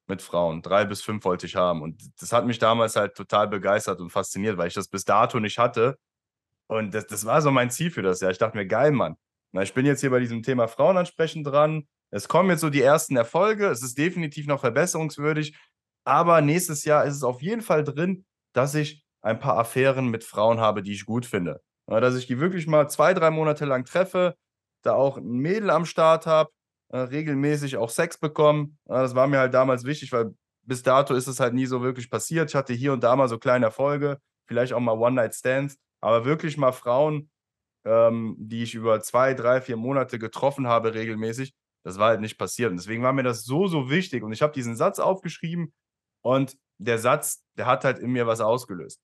mit 0.09 0.23
Frauen. 0.23 0.63
Drei 0.63 0.85
bis 0.85 1.03
fünf 1.03 1.25
wollte 1.25 1.47
ich 1.47 1.57
haben. 1.57 1.83
Und 1.83 2.03
das 2.21 2.33
hat 2.33 2.47
mich 2.47 2.59
damals 2.59 2.97
halt 2.97 3.15
total 3.15 3.49
begeistert 3.49 4.01
und 4.01 4.11
fasziniert, 4.11 4.59
weil 4.59 4.69
ich 4.69 4.75
das 4.75 4.89
bis 4.89 5.05
dato 5.05 5.41
nicht 5.41 5.59
hatte. 5.59 5.99
Und 6.67 6.95
das, 6.95 7.07
das 7.07 7.25
war 7.25 7.43
so 7.43 7.51
mein 7.51 7.71
Ziel 7.71 7.91
für 7.91 8.03
das 8.03 8.21
Jahr. 8.21 8.31
Ich 8.31 8.39
dachte 8.39 8.57
mir, 8.57 8.67
geil, 8.67 8.93
Mann. 8.93 9.17
Na, 9.53 9.63
ich 9.63 9.75
bin 9.75 9.87
jetzt 9.87 10.01
hier 10.01 10.11
bei 10.11 10.21
diesem 10.21 10.43
Thema 10.43 10.69
Frauen 10.69 10.97
ansprechen 10.97 11.45
dran. 11.45 11.87
Es 12.11 12.29
kommen 12.29 12.51
jetzt 12.51 12.61
so 12.61 12.71
die 12.71 12.83
ersten 12.83 13.17
Erfolge. 13.17 13.67
Es 13.67 13.83
ist 13.83 13.99
definitiv 13.99 14.47
noch 14.47 14.61
verbesserungswürdig. 14.61 15.57
Aber 16.05 16.41
nächstes 16.41 16.85
Jahr 16.85 17.05
ist 17.05 17.17
es 17.17 17.23
auf 17.23 17.43
jeden 17.43 17.63
Fall 17.63 17.85
drin, 17.85 18.25
dass 18.53 18.75
ich 18.75 19.05
ein 19.21 19.39
paar 19.39 19.57
Affären 19.59 20.09
mit 20.09 20.25
Frauen 20.25 20.61
habe, 20.61 20.83
die 20.83 20.93
ich 20.93 21.07
gut 21.07 21.27
finde. 21.27 21.63
Dass 21.87 22.17
ich 22.17 22.27
die 22.27 22.41
wirklich 22.41 22.67
mal 22.67 22.89
zwei, 22.89 23.15
drei 23.15 23.31
Monate 23.31 23.67
lang 23.67 23.85
treffe, 23.85 24.35
da 24.83 24.95
auch 24.95 25.19
ein 25.19 25.39
Mädel 25.39 25.71
am 25.71 25.85
Start 25.85 26.27
habe, 26.27 26.51
äh, 26.93 26.99
regelmäßig 26.99 27.77
auch 27.77 27.91
Sex 27.91 28.19
bekommen. 28.19 28.79
Äh, 28.87 28.95
das 28.95 29.15
war 29.15 29.27
mir 29.27 29.39
halt 29.39 29.55
damals 29.55 29.85
wichtig, 29.85 30.13
weil 30.13 30.35
bis 30.65 30.83
dato 30.83 31.15
ist 31.15 31.27
es 31.27 31.41
halt 31.41 31.55
nie 31.55 31.67
so 31.67 31.83
wirklich 31.83 32.11
passiert. 32.11 32.51
Ich 32.51 32.55
hatte 32.55 32.73
hier 32.73 32.93
und 32.93 33.03
da 33.03 33.17
mal 33.17 33.29
so 33.29 33.39
kleine 33.39 33.67
Erfolge, 33.67 34.19
vielleicht 34.47 34.73
auch 34.73 34.81
mal 34.81 34.97
One-Night-Stands, 34.97 35.77
aber 36.01 36.25
wirklich 36.25 36.57
mal 36.57 36.73
Frauen, 36.73 37.31
ähm, 37.85 38.37
die 38.39 38.63
ich 38.63 38.75
über 38.75 39.01
zwei, 39.01 39.35
drei, 39.35 39.61
vier 39.61 39.77
Monate 39.77 40.19
getroffen 40.19 40.69
habe 40.69 40.95
regelmäßig, 40.95 41.55
das 41.85 41.99
war 41.99 42.11
halt 42.11 42.21
nicht 42.21 42.39
passiert. 42.39 42.71
Und 42.71 42.77
deswegen 42.77 43.03
war 43.03 43.13
mir 43.13 43.25
das 43.25 43.45
so, 43.45 43.67
so 43.67 43.91
wichtig. 43.91 44.23
Und 44.23 44.33
ich 44.33 44.43
habe 44.43 44.53
diesen 44.53 44.77
Satz 44.77 45.01
aufgeschrieben 45.01 45.73
und 46.23 46.57
der 46.79 46.99
Satz, 46.99 47.43
der 47.57 47.67
hat 47.67 47.85
halt 47.85 47.99
in 47.99 48.13
mir 48.13 48.27
was 48.27 48.41
ausgelöst. 48.41 49.01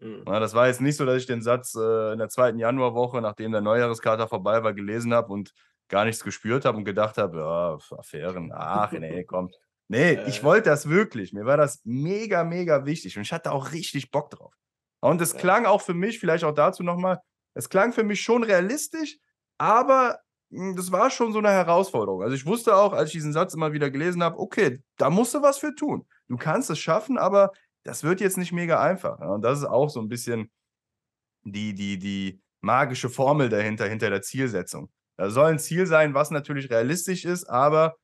Mhm. 0.00 0.24
Ja, 0.26 0.40
das 0.40 0.54
war 0.54 0.66
jetzt 0.66 0.80
nicht 0.80 0.96
so, 0.96 1.06
dass 1.06 1.18
ich 1.18 1.26
den 1.26 1.42
Satz 1.42 1.74
äh, 1.74 2.12
in 2.12 2.18
der 2.18 2.28
zweiten 2.28 2.58
Januarwoche, 2.58 3.20
nachdem 3.20 3.52
der 3.52 3.60
Neujahreskater 3.60 4.28
vorbei 4.28 4.62
war, 4.62 4.74
gelesen 4.74 5.14
habe 5.14 5.32
und 5.32 5.52
gar 5.88 6.04
nichts 6.04 6.22
gespürt 6.22 6.64
habe 6.64 6.78
und 6.78 6.84
gedacht 6.84 7.18
habe, 7.18 7.38
ja, 7.38 7.78
Affären, 7.96 8.52
ach 8.52 8.92
nee, 8.92 9.24
komm. 9.28 9.50
Nee, 9.88 10.14
äh. 10.14 10.28
ich 10.28 10.44
wollte 10.44 10.70
das 10.70 10.88
wirklich. 10.88 11.32
Mir 11.32 11.46
war 11.46 11.56
das 11.56 11.80
mega, 11.84 12.44
mega 12.44 12.84
wichtig 12.84 13.16
und 13.16 13.22
ich 13.22 13.32
hatte 13.32 13.52
auch 13.52 13.72
richtig 13.72 14.10
Bock 14.10 14.30
drauf. 14.30 14.54
Und 15.00 15.20
es 15.20 15.32
ja. 15.32 15.38
klang 15.38 15.66
auch 15.66 15.82
für 15.82 15.94
mich, 15.94 16.18
vielleicht 16.18 16.44
auch 16.44 16.54
dazu 16.54 16.82
nochmal, 16.82 17.20
es 17.54 17.68
klang 17.68 17.92
für 17.92 18.04
mich 18.04 18.20
schon 18.20 18.42
realistisch, 18.42 19.18
aber 19.58 20.18
hm, 20.50 20.76
das 20.76 20.92
war 20.92 21.10
schon 21.10 21.32
so 21.32 21.38
eine 21.38 21.50
Herausforderung. 21.50 22.22
Also 22.22 22.34
ich 22.34 22.46
wusste 22.46 22.76
auch, 22.76 22.92
als 22.92 23.08
ich 23.08 23.14
diesen 23.14 23.32
Satz 23.32 23.54
immer 23.54 23.72
wieder 23.72 23.90
gelesen 23.90 24.22
habe, 24.22 24.38
okay, 24.38 24.82
da 24.96 25.10
musst 25.10 25.34
du 25.34 25.42
was 25.42 25.58
für 25.58 25.74
tun. 25.74 26.06
Du 26.28 26.36
kannst 26.36 26.70
es 26.70 26.78
schaffen, 26.78 27.18
aber 27.18 27.52
das 27.84 28.02
wird 28.02 28.20
jetzt 28.20 28.36
nicht 28.36 28.52
mega 28.52 28.80
einfach. 28.80 29.18
Und 29.20 29.42
das 29.42 29.60
ist 29.60 29.64
auch 29.64 29.88
so 29.88 30.00
ein 30.00 30.08
bisschen 30.08 30.50
die, 31.42 31.74
die, 31.74 31.98
die 31.98 32.42
magische 32.60 33.08
Formel 33.08 33.48
dahinter, 33.48 33.88
hinter 33.88 34.10
der 34.10 34.22
Zielsetzung. 34.22 34.90
Da 35.18 35.30
soll 35.30 35.50
ein 35.50 35.58
Ziel 35.58 35.86
sein, 35.86 36.14
was 36.14 36.30
natürlich 36.30 36.70
realistisch 36.70 37.24
ist, 37.24 37.44
aber 37.44 37.96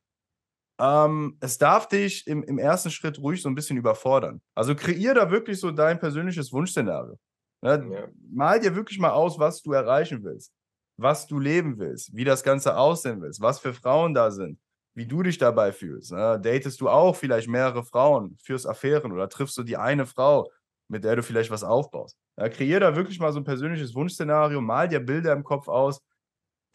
ähm, 0.79 1.37
es 1.39 1.57
darf 1.57 1.87
dich 1.87 2.27
im, 2.27 2.43
im 2.43 2.57
ersten 2.59 2.91
Schritt 2.91 3.17
ruhig 3.17 3.41
so 3.41 3.49
ein 3.49 3.55
bisschen 3.55 3.77
überfordern. 3.77 4.41
Also 4.55 4.75
kreier 4.75 5.13
da 5.13 5.31
wirklich 5.31 5.59
so 5.59 5.71
dein 5.71 5.99
persönliches 5.99 6.51
Wunschszenario. 6.51 7.17
Ne? 7.61 7.89
Ja. 7.91 8.07
Mal 8.31 8.59
dir 8.59 8.75
wirklich 8.75 8.99
mal 8.99 9.11
aus, 9.11 9.39
was 9.39 9.61
du 9.61 9.71
erreichen 9.71 10.23
willst 10.23 10.51
was 10.97 11.27
du 11.27 11.39
leben 11.39 11.77
willst, 11.77 12.15
wie 12.15 12.23
das 12.23 12.43
Ganze 12.43 12.77
aussehen 12.77 13.21
willst, 13.21 13.41
was 13.41 13.59
für 13.59 13.73
Frauen 13.73 14.13
da 14.13 14.31
sind, 14.31 14.59
wie 14.93 15.05
du 15.05 15.23
dich 15.23 15.37
dabei 15.37 15.71
fühlst. 15.71 16.11
Ne? 16.11 16.39
Datest 16.41 16.79
du 16.81 16.89
auch 16.89 17.15
vielleicht 17.15 17.47
mehrere 17.47 17.83
Frauen 17.83 18.37
fürs 18.41 18.65
Affären 18.65 19.11
oder 19.11 19.29
triffst 19.29 19.57
du 19.57 19.63
die 19.63 19.77
eine 19.77 20.05
Frau, 20.05 20.49
mit 20.87 21.03
der 21.03 21.15
du 21.15 21.23
vielleicht 21.23 21.51
was 21.51 21.63
aufbaust? 21.63 22.17
Ja, 22.37 22.49
kreier 22.49 22.79
da 22.79 22.95
wirklich 22.95 23.19
mal 23.19 23.31
so 23.31 23.39
ein 23.39 23.45
persönliches 23.45 23.93
Wunschszenario, 23.93 24.61
mal 24.61 24.87
dir 24.87 24.99
Bilder 24.99 25.33
im 25.33 25.43
Kopf 25.43 25.67
aus, 25.67 26.01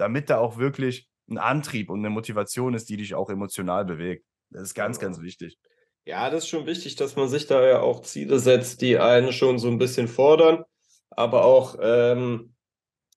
damit 0.01 0.31
da 0.31 0.39
auch 0.39 0.59
wirklich 0.59 1.09
ein 1.29 1.39
Antrieb 1.39 1.91
und 1.91 2.01
eine 2.01 2.11
Motivation 2.11 2.75
ist, 2.75 2.89
die 2.89 2.97
dich 2.97 3.15
auch 3.15 3.31
emotional 3.31 3.85
bewegt. 3.85 4.25
Das 4.51 4.63
ist 4.63 4.75
ganz, 4.75 4.99
ganz 4.99 5.21
wichtig. 5.21 5.59
Ja, 6.05 6.31
das 6.31 6.45
ist 6.45 6.51
schon 6.51 6.67
wichtig, 6.67 6.97
dass 6.97 7.15
man 7.15 7.29
sich 7.29 7.47
da 7.47 7.65
ja 7.67 7.81
auch 7.81 8.03
Ziele 8.03 8.39
setzt, 8.39 8.81
die 8.81 8.99
einen 8.99 9.33
schon 9.33 9.59
so 9.59 9.69
ein 9.69 9.79
bisschen 9.79 10.09
fordern, 10.09 10.65
aber 11.11 11.45
auch 11.45 11.77
ähm, 11.81 12.55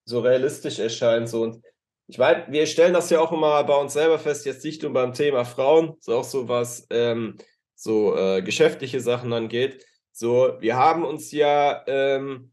so 0.06 0.20
realistisch 0.20 0.80
erscheint. 0.80 1.30
So. 1.30 1.44
Und 1.44 1.64
ich 2.08 2.18
meine, 2.18 2.46
wir 2.50 2.68
stellen 2.68 2.94
das 2.94 3.10
ja 3.10 3.20
auch 3.20 3.32
immer 3.32 3.64
bei 3.64 3.76
uns 3.76 3.94
selber 3.94 4.20
fest, 4.20 4.46
jetzt 4.46 4.64
nicht 4.64 4.84
nur 4.84 4.94
beim 4.94 5.14
Thema 5.14 5.46
Frauen, 5.46 5.96
so 6.00 6.18
auch 6.18 6.24
so 6.24 6.48
was 6.48 6.86
ähm, 6.90 7.38
so 7.74 8.16
äh, 8.16 8.42
geschäftliche 8.42 9.00
Sachen 9.00 9.34
angeht. 9.34 9.86
So, 10.12 10.58
wir 10.60 10.78
haben 10.78 11.04
uns 11.06 11.32
ja 11.32 11.84
ähm, 11.88 12.53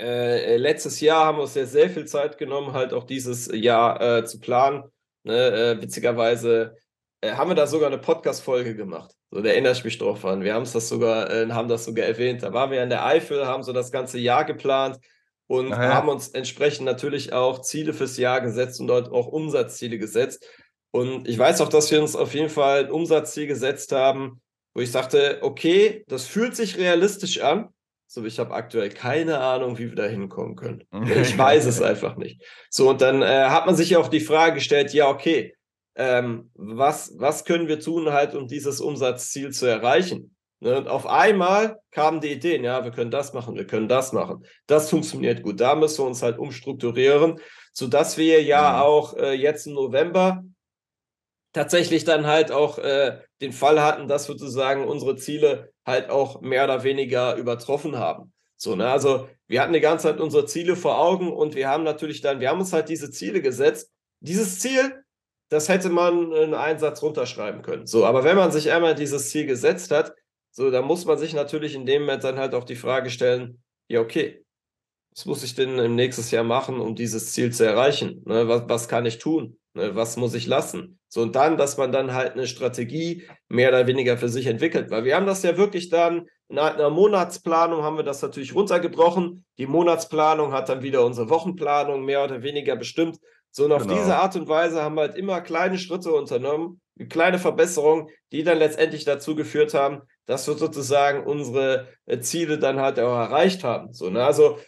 äh, 0.00 0.56
letztes 0.56 1.00
Jahr 1.00 1.26
haben 1.26 1.38
wir 1.38 1.42
uns 1.42 1.54
ja 1.54 1.66
sehr 1.66 1.90
viel 1.90 2.04
Zeit 2.06 2.38
genommen, 2.38 2.72
halt 2.72 2.92
auch 2.92 3.04
dieses 3.04 3.50
Jahr 3.52 4.00
äh, 4.00 4.24
zu 4.24 4.40
planen. 4.40 4.84
Ne? 5.22 5.34
Äh, 5.78 5.82
witzigerweise 5.82 6.76
äh, 7.20 7.32
haben 7.32 7.50
wir 7.50 7.54
da 7.54 7.66
sogar 7.66 7.88
eine 7.88 7.98
Podcast-Folge 7.98 8.74
gemacht. 8.74 9.12
So, 9.30 9.40
da 9.40 9.50
erinnere 9.50 9.72
ich 9.72 9.84
mich 9.84 9.98
drauf 9.98 10.24
an. 10.24 10.42
Wir 10.42 10.54
haben 10.54 10.68
das 10.70 10.88
sogar, 10.88 11.30
äh, 11.30 11.48
haben 11.50 11.68
das 11.68 11.84
sogar 11.84 12.06
erwähnt. 12.06 12.42
Da 12.42 12.52
waren 12.52 12.70
wir 12.70 12.82
in 12.82 12.90
der 12.90 13.04
Eifel, 13.04 13.46
haben 13.46 13.62
so 13.62 13.72
das 13.72 13.90
ganze 13.90 14.18
Jahr 14.18 14.44
geplant 14.44 14.98
und 15.46 15.70
ja. 15.70 15.76
haben 15.76 16.08
uns 16.08 16.28
entsprechend 16.28 16.86
natürlich 16.86 17.32
auch 17.32 17.60
Ziele 17.60 17.92
fürs 17.92 18.16
Jahr 18.16 18.40
gesetzt 18.40 18.80
und 18.80 18.86
dort 18.86 19.10
auch 19.10 19.26
Umsatzziele 19.26 19.98
gesetzt. 19.98 20.46
Und 20.90 21.26
ich 21.26 21.38
weiß 21.38 21.60
auch, 21.60 21.68
dass 21.68 21.90
wir 21.90 22.00
uns 22.00 22.14
auf 22.14 22.34
jeden 22.34 22.48
Fall 22.48 22.84
ein 22.84 22.90
Umsatzziel 22.90 23.46
gesetzt 23.46 23.92
haben, 23.92 24.40
wo 24.74 24.80
ich 24.80 24.92
sagte, 24.92 25.38
okay, 25.42 26.04
das 26.08 26.26
fühlt 26.26 26.54
sich 26.54 26.78
realistisch 26.78 27.40
an. 27.40 27.73
So, 28.14 28.24
ich 28.24 28.38
habe 28.38 28.54
aktuell 28.54 28.90
keine 28.90 29.40
Ahnung, 29.40 29.76
wie 29.76 29.88
wir 29.88 29.96
da 29.96 30.04
hinkommen 30.04 30.54
können. 30.54 30.84
Ich 31.20 31.36
weiß 31.36 31.66
es 31.66 31.82
einfach 31.82 32.14
nicht. 32.14 32.40
So, 32.70 32.90
und 32.90 33.00
dann 33.00 33.22
äh, 33.22 33.46
hat 33.48 33.66
man 33.66 33.74
sich 33.74 33.96
auch 33.96 34.06
die 34.06 34.20
Frage 34.20 34.54
gestellt, 34.54 34.94
ja, 34.94 35.08
okay, 35.08 35.56
ähm, 35.96 36.48
was, 36.54 37.12
was 37.18 37.44
können 37.44 37.66
wir 37.66 37.80
tun, 37.80 38.12
halt, 38.12 38.36
um 38.36 38.46
dieses 38.46 38.80
Umsatzziel 38.80 39.50
zu 39.50 39.66
erreichen? 39.66 40.36
Ne, 40.60 40.78
und 40.78 40.86
auf 40.86 41.06
einmal 41.06 41.80
kamen 41.90 42.20
die 42.20 42.30
Ideen, 42.30 42.62
ja, 42.62 42.84
wir 42.84 42.92
können 42.92 43.10
das 43.10 43.32
machen, 43.32 43.56
wir 43.56 43.66
können 43.66 43.88
das 43.88 44.12
machen. 44.12 44.44
Das 44.68 44.90
funktioniert 44.90 45.42
gut. 45.42 45.60
Da 45.60 45.74
müssen 45.74 46.04
wir 46.04 46.06
uns 46.06 46.22
halt 46.22 46.38
umstrukturieren, 46.38 47.40
sodass 47.72 48.16
wir 48.16 48.44
ja 48.44 48.74
mhm. 48.74 48.82
auch 48.82 49.16
äh, 49.16 49.32
jetzt 49.32 49.66
im 49.66 49.74
November 49.74 50.44
tatsächlich 51.54 52.04
dann 52.04 52.26
halt 52.26 52.52
auch 52.52 52.78
äh, 52.78 53.18
den 53.40 53.52
Fall 53.52 53.80
hatten, 53.80 54.08
dass 54.08 54.26
sozusagen 54.26 54.86
unsere 54.86 55.16
Ziele 55.16 55.72
halt 55.86 56.10
auch 56.10 56.42
mehr 56.42 56.64
oder 56.64 56.84
weniger 56.84 57.36
übertroffen 57.36 57.96
haben. 57.96 58.32
So, 58.56 58.76
ne, 58.76 58.88
also 58.90 59.28
wir 59.46 59.62
hatten 59.62 59.72
die 59.72 59.80
ganze 59.80 60.08
Zeit 60.08 60.20
unsere 60.20 60.46
Ziele 60.46 60.76
vor 60.76 60.98
Augen 60.98 61.32
und 61.32 61.54
wir 61.54 61.68
haben 61.68 61.84
natürlich 61.84 62.20
dann, 62.20 62.40
wir 62.40 62.50
haben 62.50 62.60
uns 62.60 62.72
halt 62.72 62.88
diese 62.88 63.10
Ziele 63.10 63.40
gesetzt. 63.40 63.90
Dieses 64.20 64.58
Ziel, 64.58 65.02
das 65.48 65.68
hätte 65.68 65.90
man 65.90 66.32
in 66.32 66.54
einen 66.54 66.78
Satz 66.78 67.02
runterschreiben 67.02 67.62
können. 67.62 67.86
So, 67.86 68.04
aber 68.04 68.24
wenn 68.24 68.36
man 68.36 68.50
sich 68.50 68.72
einmal 68.72 68.94
dieses 68.94 69.30
Ziel 69.30 69.46
gesetzt 69.46 69.90
hat, 69.90 70.14
so, 70.50 70.70
da 70.70 70.82
muss 70.82 71.04
man 71.04 71.18
sich 71.18 71.34
natürlich 71.34 71.74
in 71.74 71.86
dem 71.86 72.02
Moment 72.02 72.24
dann 72.24 72.38
halt 72.38 72.54
auch 72.54 72.64
die 72.64 72.76
Frage 72.76 73.10
stellen, 73.10 73.62
ja, 73.88 74.00
okay, 74.00 74.43
was 75.14 75.26
muss 75.26 75.44
ich 75.44 75.54
denn 75.54 75.78
im 75.78 75.94
nächsten 75.94 76.34
Jahr 76.34 76.44
machen, 76.44 76.80
um 76.80 76.94
dieses 76.94 77.32
Ziel 77.32 77.52
zu 77.52 77.64
erreichen? 77.64 78.22
Ne, 78.24 78.48
was, 78.48 78.64
was 78.68 78.88
kann 78.88 79.06
ich 79.06 79.18
tun? 79.18 79.58
Ne, 79.74 79.94
was 79.94 80.16
muss 80.16 80.34
ich 80.34 80.46
lassen? 80.46 80.98
So, 81.08 81.22
und 81.22 81.36
dann, 81.36 81.56
dass 81.56 81.76
man 81.76 81.92
dann 81.92 82.14
halt 82.14 82.32
eine 82.32 82.48
Strategie 82.48 83.22
mehr 83.48 83.68
oder 83.68 83.86
weniger 83.86 84.18
für 84.18 84.28
sich 84.28 84.46
entwickelt. 84.46 84.90
Weil 84.90 85.04
wir 85.04 85.14
haben 85.14 85.26
das 85.26 85.42
ja 85.42 85.56
wirklich 85.56 85.88
dann 85.88 86.26
in 86.48 86.58
einer 86.58 86.90
Monatsplanung 86.90 87.82
haben 87.82 87.96
wir 87.96 88.04
das 88.04 88.20
natürlich 88.20 88.54
runtergebrochen. 88.54 89.44
Die 89.58 89.66
Monatsplanung 89.66 90.52
hat 90.52 90.68
dann 90.68 90.82
wieder 90.82 91.04
unsere 91.04 91.30
Wochenplanung 91.30 92.04
mehr 92.04 92.22
oder 92.22 92.42
weniger 92.42 92.76
bestimmt. 92.76 93.18
So, 93.50 93.64
und 93.64 93.72
auf 93.72 93.82
genau. 93.82 93.94
diese 93.94 94.16
Art 94.16 94.36
und 94.36 94.48
Weise 94.48 94.82
haben 94.82 94.96
wir 94.96 95.02
halt 95.02 95.16
immer 95.16 95.40
kleine 95.40 95.78
Schritte 95.78 96.12
unternommen, 96.12 96.80
kleine 97.08 97.38
Verbesserungen, 97.38 98.08
die 98.32 98.42
dann 98.42 98.58
letztendlich 98.58 99.04
dazu 99.04 99.34
geführt 99.34 99.74
haben, 99.74 100.02
dass 100.26 100.46
wir 100.46 100.54
sozusagen 100.54 101.24
unsere 101.24 101.88
äh, 102.06 102.18
Ziele 102.18 102.58
dann 102.58 102.80
halt 102.80 102.98
auch 102.98 103.16
erreicht 103.16 103.64
haben. 103.64 103.92
So, 103.92 104.10
ne? 104.10 104.24
Also 104.24 104.58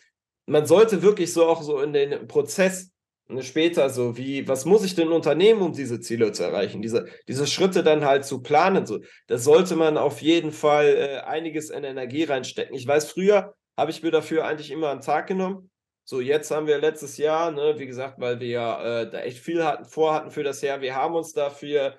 man 0.47 0.67
sollte 0.67 1.03
wirklich 1.03 1.33
so 1.33 1.47
auch 1.47 1.63
so 1.63 1.81
in 1.81 1.93
den 1.93 2.27
Prozess 2.29 2.93
ne, 3.29 3.43
später 3.43 3.91
so 3.91 4.17
wie, 4.17 4.47
was 4.49 4.65
muss 4.65 4.85
ich 4.85 4.95
denn 4.95 5.09
unternehmen, 5.09 5.61
um 5.61 5.73
diese 5.73 6.01
Ziele 6.01 6.33
zu 6.33 6.45
erreichen? 6.45 6.83
Diese, 6.83 7.07
diese 7.29 7.47
Schritte 7.47 7.83
dann 7.83 8.05
halt 8.05 8.25
zu 8.25 8.43
planen. 8.43 8.87
So, 8.87 9.01
das 9.27 9.45
sollte 9.45 9.77
man 9.77 9.99
auf 9.99 10.23
jeden 10.23 10.53
Fall 10.53 10.87
äh, 10.87 11.17
einiges 11.27 11.71
in 11.71 11.85
Energie 11.85 12.25
reinstecken. 12.25 12.77
Ich 12.77 12.87
weiß, 12.87 13.11
früher 13.11 13.55
habe 13.77 13.91
ich 13.91 14.03
mir 14.03 14.11
dafür 14.11 14.47
eigentlich 14.47 14.71
immer 14.71 14.91
einen 14.91 15.01
Tag 15.01 15.27
genommen. 15.27 15.71
So, 16.05 16.21
jetzt 16.21 16.53
haben 16.53 16.69
wir 16.69 16.79
letztes 16.79 17.17
Jahr, 17.17 17.51
ne, 17.51 17.75
wie 17.79 17.87
gesagt, 17.87 18.21
weil 18.21 18.39
wir 18.39 18.49
ja 18.49 19.01
äh, 19.01 19.11
da 19.11 19.21
echt 19.21 19.39
viel 19.39 19.65
hatten, 19.65 19.85
vorhatten 19.85 20.31
für 20.31 20.45
das 20.45 20.63
Jahr, 20.63 20.81
wir 20.81 20.95
haben 20.95 21.17
uns 21.17 21.33
dafür 21.33 21.99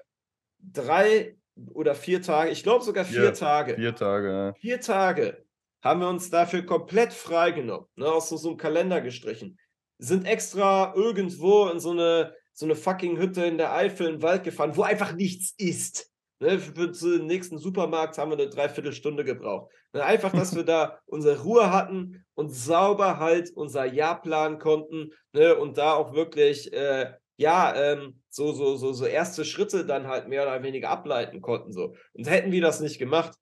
drei 0.59 1.35
oder 1.73 1.93
vier 1.93 2.21
Tage, 2.21 2.51
ich 2.51 2.63
glaube 2.63 2.85
sogar 2.85 3.03
vier 3.03 3.25
ja, 3.25 3.31
Tage. 3.31 3.75
Vier 3.75 3.95
Tage, 3.95 4.29
ja. 4.29 4.53
Vier 4.53 4.79
Tage 4.79 5.46
haben 5.87 6.01
wir 6.01 6.09
uns 6.09 6.29
dafür 6.29 6.65
komplett 6.65 7.13
freigenommen, 7.13 7.87
ne, 7.95 8.07
aus 8.07 8.29
so, 8.29 8.37
so 8.37 8.49
einem 8.49 8.57
Kalender 8.57 9.01
gestrichen. 9.01 9.57
Sind 9.99 10.25
extra 10.25 10.93
irgendwo 10.95 11.67
in 11.67 11.79
so 11.79 11.91
eine, 11.91 12.33
so 12.53 12.65
eine 12.65 12.75
fucking 12.75 13.17
Hütte 13.17 13.45
in 13.45 13.57
der 13.57 13.73
Eifel 13.73 14.07
im 14.07 14.21
Wald 14.21 14.43
gefahren, 14.43 14.75
wo 14.75 14.83
einfach 14.83 15.13
nichts 15.13 15.53
ist. 15.57 16.11
Ne, 16.39 16.59
für, 16.59 16.89
den 16.89 17.25
nächsten 17.25 17.57
Supermarkt 17.57 18.17
haben 18.17 18.29
wir 18.29 18.37
eine 18.37 18.49
Dreiviertelstunde 18.49 19.23
gebraucht. 19.23 19.71
Ne, 19.93 20.03
einfach, 20.03 20.31
dass 20.31 20.55
wir 20.55 20.63
da 20.65 20.99
unsere 21.05 21.41
Ruhe 21.41 21.71
hatten 21.71 22.25
und 22.35 22.53
sauber 22.53 23.17
halt 23.17 23.49
unser 23.55 23.85
Jahr 23.85 24.21
planen 24.21 24.59
konnten 24.59 25.13
ne, 25.33 25.55
und 25.55 25.77
da 25.77 25.93
auch 25.93 26.13
wirklich 26.13 26.71
äh, 26.73 27.13
ja, 27.37 27.75
ähm, 27.75 28.19
so, 28.29 28.51
so, 28.51 28.75
so, 28.75 28.93
so 28.93 29.05
erste 29.05 29.45
Schritte 29.45 29.85
dann 29.85 30.07
halt 30.07 30.27
mehr 30.27 30.43
oder 30.43 30.61
weniger 30.63 30.89
ableiten 30.89 31.39
konnten. 31.39 31.71
So. 31.71 31.95
Und 32.13 32.29
hätten 32.29 32.51
wir 32.51 32.61
das 32.61 32.79
nicht 32.79 32.97
gemacht, 32.97 33.37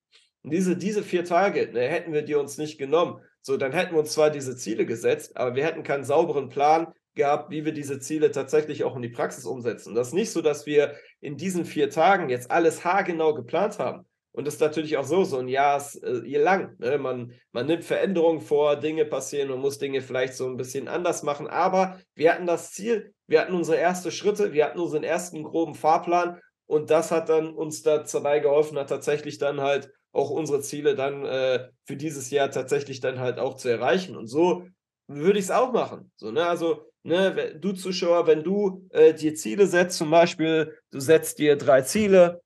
diese, 0.52 0.78
diese 0.78 1.04
vier 1.04 1.26
Tage, 1.26 1.72
ne, 1.72 1.82
hätten 1.82 2.14
wir 2.14 2.22
die 2.22 2.36
uns 2.36 2.58
nicht 2.58 2.78
genommen, 2.78 3.22
so, 3.42 3.58
dann 3.58 3.72
hätten 3.72 3.94
wir 3.94 4.00
uns 4.00 4.14
zwar 4.14 4.32
diese 4.32 4.56
Ziele 4.56 4.86
gesetzt, 4.86 5.38
aber 5.38 5.56
wir 5.56 5.66
hätten 5.66 5.84
keinen 5.84 6.04
sauberen 6.04 6.50
Plan 6.50 6.88
gehabt, 7.14 7.52
wie 7.52 7.64
wir 7.64 7.74
diese 7.74 8.00
Ziele 8.00 8.32
tatsächlich 8.32 8.84
auch 8.84 8.96
in 8.96 9.02
die 9.02 9.10
Praxis 9.10 9.46
umsetzen. 9.46 9.96
Das 9.96 10.10
ist 10.10 10.14
nicht 10.14 10.32
so, 10.32 10.42
dass 10.42 10.66
wir 10.66 10.96
in 11.22 11.38
diesen 11.38 11.66
vier 11.66 11.90
Tagen 11.90 12.30
jetzt 12.30 12.52
alles 12.52 12.84
haargenau 12.84 13.34
geplant 13.34 13.80
haben. 13.80 14.06
Und 14.32 14.46
das 14.46 14.56
ist 14.56 14.60
natürlich 14.60 14.98
auch 14.98 15.06
so, 15.06 15.24
so 15.24 15.38
ein 15.38 15.48
Jahr 15.48 15.78
ist 15.78 15.96
äh, 16.04 16.38
lang. 16.38 16.76
Ne? 16.80 16.98
Man, 16.98 17.32
man 17.54 17.68
nimmt 17.68 17.86
Veränderungen 17.86 18.42
vor, 18.42 18.76
Dinge 18.76 19.06
passieren 19.06 19.50
und 19.50 19.62
muss 19.62 19.78
Dinge 19.78 20.02
vielleicht 20.02 20.34
so 20.34 20.46
ein 20.46 20.58
bisschen 20.58 20.90
anders 20.90 21.24
machen. 21.24 21.48
Aber 21.48 22.02
wir 22.16 22.34
hatten 22.34 22.46
das 22.46 22.74
Ziel, 22.74 23.14
wir 23.28 23.40
hatten 23.40 23.54
unsere 23.54 23.78
ersten 23.78 24.12
Schritte, 24.12 24.52
wir 24.52 24.66
hatten 24.66 24.80
unseren 24.80 25.04
ersten 25.04 25.44
groben 25.44 25.74
Fahrplan 25.74 26.42
und 26.66 26.90
das 26.90 27.12
hat 27.12 27.30
dann 27.30 27.54
uns 27.54 27.82
dabei 27.82 28.40
geholfen, 28.40 28.78
hat 28.78 28.90
tatsächlich 28.90 29.38
dann 29.38 29.62
halt 29.62 29.90
auch 30.16 30.30
unsere 30.30 30.62
Ziele 30.62 30.96
dann 30.96 31.26
äh, 31.26 31.68
für 31.86 31.98
dieses 31.98 32.32
Jahr 32.32 32.50
tatsächlich 32.50 33.02
dann 33.02 33.20
halt 33.20 33.38
auch 33.38 33.56
zu 33.56 33.68
erreichen. 33.68 34.16
Und 34.16 34.28
so 34.28 34.66
würde 35.08 35.38
ich 35.38 35.46
es 35.46 35.52
auch 35.52 35.74
machen. 35.74 36.12
So, 36.16 36.32
ne? 36.32 36.46
Also, 36.46 36.90
ne, 37.04 37.56
du 37.60 37.74
Zuschauer, 37.74 38.26
wenn 38.26 38.44
du 38.44 38.88
äh, 38.92 39.14
dir 39.14 39.36
Ziele 39.36 39.68
setzt, 39.68 39.98
zum 39.98 40.10
Beispiel, 40.10 40.78
du 40.92 41.00
setzt 41.00 41.38
dir 41.40 41.58
drei 41.58 41.82
Ziele, 41.82 42.42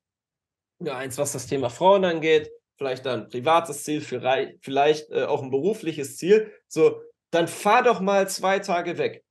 ja, 0.80 0.98
eins, 0.98 1.18
was 1.18 1.34
das 1.34 1.46
Thema 1.46 1.70
Frauen 1.70 2.06
angeht, 2.06 2.50
vielleicht 2.78 3.06
ein 3.06 3.30
privates 3.30 3.84
Ziel, 3.84 4.02
vielleicht 4.02 5.12
äh, 5.12 5.26
auch 5.26 5.44
ein 5.44 5.52
berufliches 5.52 6.18
Ziel, 6.18 6.52
so, 6.68 7.02
dann 7.32 7.48
fahr 7.48 7.84
doch 7.84 8.00
mal 8.00 8.28
zwei 8.28 8.60
Tage 8.60 8.98
weg. 8.98 9.24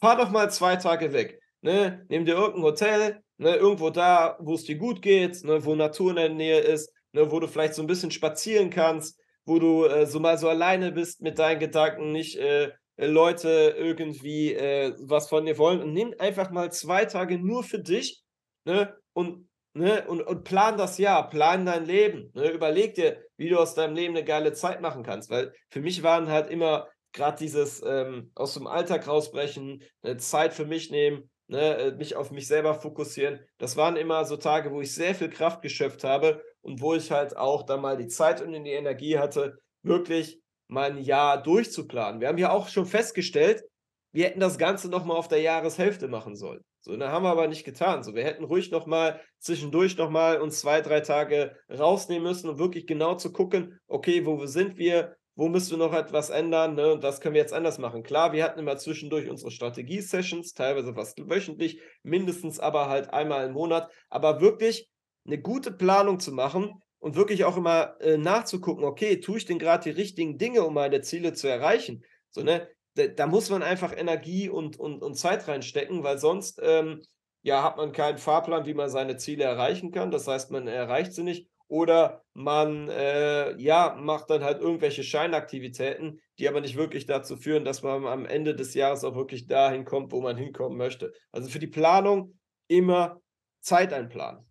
Fahr 0.00 0.16
doch 0.16 0.30
mal 0.30 0.50
zwei 0.50 0.76
Tage 0.76 1.12
weg. 1.12 1.40
Ne? 1.62 2.06
Nimm 2.08 2.24
dir 2.24 2.34
irgendein 2.34 2.62
Hotel, 2.62 3.22
ne? 3.38 3.56
irgendwo 3.56 3.90
da, 3.90 4.36
wo 4.38 4.54
es 4.54 4.64
dir 4.64 4.76
gut 4.76 5.02
geht, 5.02 5.42
ne? 5.42 5.64
wo 5.64 5.74
Natur 5.74 6.10
in 6.10 6.16
der 6.16 6.28
Nähe 6.28 6.60
ist, 6.60 6.92
ne? 7.12 7.30
wo 7.30 7.40
du 7.40 7.46
vielleicht 7.46 7.74
so 7.74 7.82
ein 7.82 7.86
bisschen 7.86 8.10
spazieren 8.10 8.70
kannst, 8.70 9.18
wo 9.44 9.58
du 9.58 9.84
äh, 9.84 10.06
so 10.06 10.20
mal 10.20 10.38
so 10.38 10.48
alleine 10.48 10.92
bist 10.92 11.22
mit 11.22 11.38
deinen 11.38 11.60
Gedanken, 11.60 12.12
nicht 12.12 12.36
äh, 12.36 12.72
Leute 12.96 13.74
irgendwie 13.76 14.54
äh, 14.54 14.94
was 15.00 15.28
von 15.28 15.46
dir 15.46 15.58
wollen. 15.58 15.82
Und 15.82 15.92
nimm 15.92 16.14
einfach 16.18 16.50
mal 16.50 16.70
zwei 16.70 17.04
Tage 17.04 17.38
nur 17.38 17.64
für 17.64 17.78
dich 17.78 18.22
ne? 18.64 18.94
und 19.12 19.48
Ne, 19.72 20.04
und, 20.08 20.20
und 20.22 20.42
plan 20.42 20.76
das 20.76 20.98
Jahr, 20.98 21.30
plan 21.30 21.64
dein 21.64 21.84
Leben. 21.84 22.32
Ne, 22.34 22.50
überleg 22.50 22.94
dir, 22.94 23.22
wie 23.36 23.48
du 23.48 23.58
aus 23.58 23.74
deinem 23.74 23.94
Leben 23.94 24.16
eine 24.16 24.24
geile 24.24 24.52
Zeit 24.52 24.80
machen 24.80 25.04
kannst. 25.04 25.30
Weil 25.30 25.54
für 25.68 25.80
mich 25.80 26.02
waren 26.02 26.28
halt 26.28 26.50
immer 26.50 26.88
gerade 27.12 27.38
dieses 27.38 27.82
ähm, 27.86 28.32
aus 28.34 28.54
dem 28.54 28.66
Alltag 28.66 29.06
rausbrechen, 29.06 29.82
eine 30.02 30.16
Zeit 30.16 30.54
für 30.54 30.64
mich 30.64 30.90
nehmen, 30.90 31.30
ne, 31.46 31.76
äh, 31.76 31.92
mich 31.92 32.16
auf 32.16 32.32
mich 32.32 32.48
selber 32.48 32.74
fokussieren. 32.74 33.38
Das 33.58 33.76
waren 33.76 33.96
immer 33.96 34.24
so 34.24 34.36
Tage, 34.36 34.72
wo 34.72 34.80
ich 34.80 34.92
sehr 34.92 35.14
viel 35.14 35.30
Kraft 35.30 35.62
geschöpft 35.62 36.02
habe 36.02 36.42
und 36.62 36.80
wo 36.80 36.94
ich 36.94 37.10
halt 37.10 37.36
auch 37.36 37.64
dann 37.64 37.80
mal 37.80 37.96
die 37.96 38.08
Zeit 38.08 38.42
und 38.42 38.52
die 38.52 38.70
Energie 38.70 39.18
hatte, 39.18 39.58
wirklich 39.82 40.40
mein 40.68 40.98
Jahr 40.98 41.42
durchzuplanen. 41.42 42.20
Wir 42.20 42.28
haben 42.28 42.38
ja 42.38 42.52
auch 42.52 42.68
schon 42.68 42.86
festgestellt, 42.86 43.64
wir 44.12 44.26
hätten 44.26 44.40
das 44.40 44.58
Ganze 44.58 44.88
nochmal 44.88 45.16
auf 45.16 45.28
der 45.28 45.40
Jahreshälfte 45.40 46.08
machen 46.08 46.36
sollen. 46.36 46.64
So, 46.80 46.96
da 46.96 47.12
haben 47.12 47.24
wir 47.24 47.30
aber 47.30 47.46
nicht 47.46 47.64
getan. 47.64 48.02
So, 48.02 48.14
wir 48.14 48.24
hätten 48.24 48.44
ruhig 48.44 48.70
nochmal 48.70 49.20
zwischendurch 49.38 49.96
nochmal 49.96 50.40
uns 50.40 50.60
zwei, 50.60 50.80
drei 50.80 51.00
Tage 51.00 51.54
rausnehmen 51.70 52.26
müssen, 52.26 52.48
um 52.48 52.58
wirklich 52.58 52.86
genau 52.86 53.14
zu 53.16 53.32
gucken, 53.32 53.78
okay, 53.86 54.24
wo 54.24 54.46
sind 54.46 54.78
wir, 54.78 55.16
wo 55.36 55.48
müssen 55.48 55.72
wir 55.72 55.86
noch 55.86 55.92
etwas 55.92 56.30
ändern, 56.30 56.74
ne? 56.74 56.94
Und 56.94 57.04
das 57.04 57.20
können 57.20 57.34
wir 57.34 57.40
jetzt 57.42 57.52
anders 57.52 57.78
machen. 57.78 58.02
Klar, 58.02 58.32
wir 58.32 58.42
hatten 58.42 58.58
immer 58.58 58.78
zwischendurch 58.78 59.28
unsere 59.28 59.50
Strategie-Sessions, 59.50 60.54
teilweise 60.54 60.94
fast 60.94 61.18
wöchentlich, 61.28 61.80
mindestens 62.02 62.58
aber 62.58 62.88
halt 62.88 63.12
einmal 63.12 63.46
im 63.46 63.52
Monat. 63.52 63.90
Aber 64.08 64.40
wirklich 64.40 64.89
eine 65.26 65.40
gute 65.40 65.72
Planung 65.72 66.20
zu 66.20 66.32
machen 66.32 66.82
und 66.98 67.16
wirklich 67.16 67.44
auch 67.44 67.56
immer 67.56 68.00
äh, 68.00 68.16
nachzugucken, 68.18 68.84
okay, 68.84 69.20
tue 69.20 69.38
ich 69.38 69.46
denn 69.46 69.58
gerade 69.58 69.84
die 69.84 69.98
richtigen 69.98 70.38
Dinge, 70.38 70.62
um 70.64 70.74
meine 70.74 71.00
Ziele 71.00 71.32
zu 71.32 71.48
erreichen? 71.48 72.04
So, 72.30 72.42
ne? 72.42 72.68
Da, 72.94 73.06
da 73.06 73.26
muss 73.26 73.50
man 73.50 73.62
einfach 73.62 73.96
Energie 73.96 74.48
und, 74.48 74.78
und, 74.78 75.02
und 75.02 75.14
Zeit 75.14 75.46
reinstecken, 75.46 76.02
weil 76.02 76.18
sonst 76.18 76.60
ähm, 76.62 77.02
ja, 77.42 77.62
hat 77.62 77.76
man 77.76 77.92
keinen 77.92 78.18
Fahrplan, 78.18 78.66
wie 78.66 78.74
man 78.74 78.90
seine 78.90 79.16
Ziele 79.16 79.44
erreichen 79.44 79.92
kann. 79.92 80.10
Das 80.10 80.26
heißt, 80.26 80.50
man 80.50 80.66
erreicht 80.66 81.12
sie 81.12 81.22
nicht. 81.22 81.48
Oder 81.68 82.24
man 82.34 82.88
äh, 82.88 83.56
ja, 83.62 83.96
macht 83.96 84.28
dann 84.28 84.42
halt 84.42 84.60
irgendwelche 84.60 85.04
Scheinaktivitäten, 85.04 86.20
die 86.38 86.48
aber 86.48 86.60
nicht 86.60 86.76
wirklich 86.76 87.06
dazu 87.06 87.36
führen, 87.36 87.64
dass 87.64 87.82
man 87.82 88.06
am 88.06 88.26
Ende 88.26 88.56
des 88.56 88.74
Jahres 88.74 89.04
auch 89.04 89.14
wirklich 89.14 89.46
dahin 89.46 89.84
kommt, 89.84 90.10
wo 90.10 90.20
man 90.20 90.36
hinkommen 90.36 90.76
möchte. 90.76 91.12
Also 91.30 91.48
für 91.48 91.60
die 91.60 91.68
Planung 91.68 92.36
immer 92.66 93.20
Zeit 93.60 93.92
einplanen. 93.92 94.49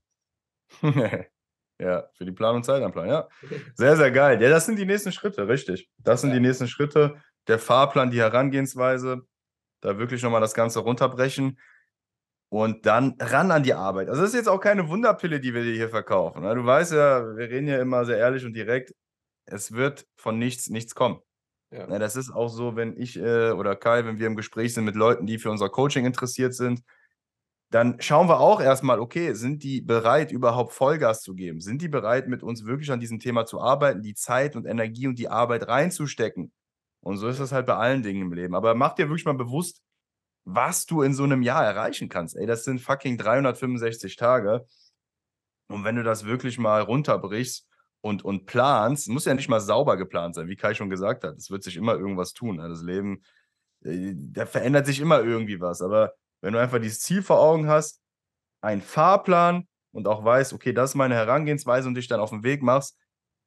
ja, 1.79 2.09
für 2.13 2.25
die 2.25 2.31
Planung 2.31 2.63
Zeit 2.63 2.83
einplanen, 2.83 3.11
ja. 3.11 3.27
Sehr, 3.75 3.95
sehr 3.95 4.11
geil. 4.11 4.41
Ja, 4.41 4.49
das 4.49 4.65
sind 4.65 4.77
die 4.77 4.85
nächsten 4.85 5.11
Schritte, 5.11 5.47
richtig. 5.47 5.89
Das 5.97 6.21
sind 6.21 6.31
ja. 6.31 6.35
die 6.35 6.41
nächsten 6.41 6.67
Schritte. 6.67 7.17
Der 7.47 7.59
Fahrplan, 7.59 8.11
die 8.11 8.19
Herangehensweise, 8.19 9.23
da 9.81 9.97
wirklich 9.97 10.21
nochmal 10.21 10.41
das 10.41 10.53
Ganze 10.53 10.79
runterbrechen 10.79 11.57
und 12.49 12.85
dann 12.85 13.15
ran 13.19 13.51
an 13.51 13.63
die 13.63 13.73
Arbeit. 13.73 14.09
Also 14.09 14.21
das 14.21 14.31
ist 14.31 14.35
jetzt 14.35 14.49
auch 14.49 14.59
keine 14.59 14.89
Wunderpille, 14.89 15.39
die 15.39 15.53
wir 15.53 15.63
dir 15.63 15.73
hier 15.73 15.89
verkaufen. 15.89 16.41
Ne? 16.41 16.53
Du 16.55 16.65
weißt 16.65 16.93
ja, 16.93 17.37
wir 17.37 17.49
reden 17.49 17.67
ja 17.67 17.79
immer 17.79 18.05
sehr 18.05 18.17
ehrlich 18.17 18.45
und 18.45 18.53
direkt. 18.53 18.93
Es 19.45 19.71
wird 19.71 20.05
von 20.15 20.37
nichts 20.37 20.69
nichts 20.69 20.93
kommen. 20.93 21.21
Ja. 21.71 21.85
Ne, 21.87 21.99
das 21.99 22.15
ist 22.15 22.31
auch 22.31 22.49
so, 22.49 22.75
wenn 22.75 22.97
ich 22.97 23.17
äh, 23.17 23.51
oder 23.51 23.75
Kai, 23.75 24.05
wenn 24.05 24.17
wir 24.19 24.27
im 24.27 24.35
Gespräch 24.35 24.73
sind 24.73 24.85
mit 24.85 24.95
Leuten, 24.95 25.27
die 25.27 25.37
für 25.37 25.51
unser 25.51 25.69
Coaching 25.69 26.05
interessiert 26.05 26.53
sind, 26.55 26.81
dann 27.69 28.01
schauen 28.01 28.27
wir 28.27 28.39
auch 28.39 28.61
erstmal, 28.61 28.99
okay, 28.99 29.33
sind 29.33 29.63
die 29.63 29.81
bereit, 29.81 30.31
überhaupt 30.31 30.73
Vollgas 30.73 31.21
zu 31.21 31.35
geben? 31.35 31.61
Sind 31.61 31.81
die 31.81 31.87
bereit, 31.87 32.27
mit 32.27 32.41
uns 32.41 32.65
wirklich 32.65 32.91
an 32.91 32.99
diesem 32.99 33.19
Thema 33.19 33.45
zu 33.45 33.61
arbeiten, 33.61 34.01
die 34.01 34.15
Zeit 34.15 34.55
und 34.55 34.65
Energie 34.65 35.07
und 35.07 35.19
die 35.19 35.29
Arbeit 35.29 35.67
reinzustecken? 35.67 36.51
Und 37.01 37.17
so 37.17 37.27
ist 37.27 37.39
das 37.39 37.51
halt 37.51 37.67
bei 37.67 37.75
allen 37.75 38.01
Dingen 38.01 38.23
im 38.23 38.33
Leben. 38.33 38.55
Aber 38.55 38.73
mach 38.73 38.93
dir 38.93 39.07
wirklich 39.07 39.25
mal 39.25 39.33
bewusst, 39.33 39.81
was 40.45 40.85
du 40.85 41.03
in 41.03 41.13
so 41.13 41.23
einem 41.23 41.43
Jahr 41.43 41.63
erreichen 41.63 42.09
kannst. 42.09 42.35
Ey, 42.35 42.47
das 42.47 42.63
sind 42.63 42.81
fucking 42.81 43.17
365 43.17 44.15
Tage. 44.15 44.65
Und 45.67 45.83
wenn 45.83 45.95
du 45.95 46.03
das 46.03 46.25
wirklich 46.25 46.57
mal 46.57 46.81
runterbrichst 46.81 47.67
und, 48.01 48.25
und 48.25 48.47
planst, 48.47 49.09
muss 49.09 49.25
ja 49.25 49.35
nicht 49.35 49.49
mal 49.49 49.59
sauber 49.59 49.95
geplant 49.97 50.35
sein, 50.35 50.47
wie 50.47 50.55
Kai 50.55 50.73
schon 50.73 50.89
gesagt 50.89 51.23
hat. 51.23 51.37
Es 51.37 51.51
wird 51.51 51.63
sich 51.63 51.77
immer 51.77 51.93
irgendwas 51.93 52.33
tun. 52.33 52.57
Ne? 52.57 52.67
Das 52.67 52.81
Leben, 52.81 53.21
äh, 53.83 54.13
da 54.15 54.47
verändert 54.47 54.87
sich 54.87 54.99
immer 54.99 55.21
irgendwie 55.21 55.61
was. 55.61 55.81
Aber 55.83 56.13
wenn 56.41 56.53
du 56.53 56.59
einfach 56.59 56.79
dieses 56.79 57.01
Ziel 57.01 57.21
vor 57.21 57.39
Augen 57.39 57.67
hast, 57.67 58.01
einen 58.61 58.81
Fahrplan 58.81 59.67
und 59.91 60.07
auch 60.07 60.23
weißt, 60.23 60.53
okay, 60.53 60.73
das 60.73 60.91
ist 60.91 60.95
meine 60.95 61.15
Herangehensweise 61.15 61.87
und 61.87 61.95
dich 61.95 62.07
dann 62.07 62.19
auf 62.19 62.29
den 62.29 62.43
Weg 62.43 62.61
machst, 62.61 62.97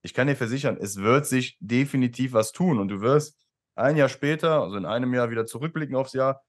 ich 0.04 0.14
kann 0.14 0.26
dir 0.26 0.36
versichern, 0.36 0.76
es 0.80 0.96
wird 0.96 1.26
sich 1.26 1.56
definitiv 1.60 2.32
was 2.32 2.52
tun 2.52 2.80
und 2.80 2.88
du 2.88 3.00
wirst 3.00 3.38
ein 3.74 3.96
Jahr 3.96 4.08
später, 4.08 4.62
also 4.62 4.76
in 4.76 4.84
einem 4.84 5.14
Jahr 5.14 5.30
wieder 5.30 5.46
zurückblicken 5.46 5.96
aufs 5.96 6.12
Jahr 6.12 6.42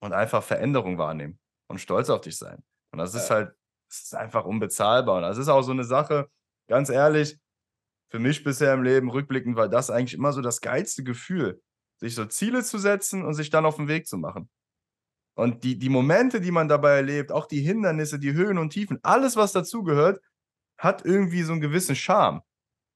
und 0.00 0.12
einfach 0.12 0.42
Veränderung 0.42 0.98
wahrnehmen 0.98 1.38
und 1.68 1.80
stolz 1.80 2.08
auf 2.08 2.20
dich 2.20 2.36
sein. 2.36 2.62
Und 2.92 2.98
das 2.98 3.14
ist 3.14 3.30
halt, 3.30 3.52
das 3.88 4.04
ist 4.04 4.14
einfach 4.14 4.44
unbezahlbar. 4.44 5.16
Und 5.16 5.22
das 5.22 5.38
ist 5.38 5.48
auch 5.48 5.62
so 5.62 5.72
eine 5.72 5.84
Sache, 5.84 6.28
ganz 6.68 6.88
ehrlich, 6.88 7.38
für 8.10 8.18
mich 8.18 8.44
bisher 8.44 8.74
im 8.74 8.82
Leben 8.82 9.10
rückblickend 9.10 9.56
war 9.56 9.68
das 9.68 9.90
eigentlich 9.90 10.14
immer 10.14 10.32
so 10.32 10.42
das 10.42 10.60
geilste 10.60 11.02
Gefühl, 11.02 11.62
sich 11.96 12.14
so 12.14 12.26
Ziele 12.26 12.62
zu 12.62 12.78
setzen 12.78 13.24
und 13.24 13.34
sich 13.34 13.50
dann 13.50 13.64
auf 13.64 13.76
den 13.76 13.88
Weg 13.88 14.06
zu 14.06 14.18
machen. 14.18 14.50
Und 15.34 15.64
die, 15.64 15.78
die 15.78 15.88
Momente, 15.88 16.40
die 16.40 16.50
man 16.50 16.68
dabei 16.68 16.96
erlebt, 16.96 17.32
auch 17.32 17.46
die 17.46 17.60
Hindernisse, 17.60 18.18
die 18.18 18.34
Höhen 18.34 18.58
und 18.58 18.70
Tiefen, 18.70 18.98
alles, 19.02 19.36
was 19.36 19.52
dazugehört, 19.52 20.20
hat 20.78 21.04
irgendwie 21.04 21.42
so 21.42 21.52
einen 21.52 21.60
gewissen 21.60 21.96
Charme. 21.96 22.42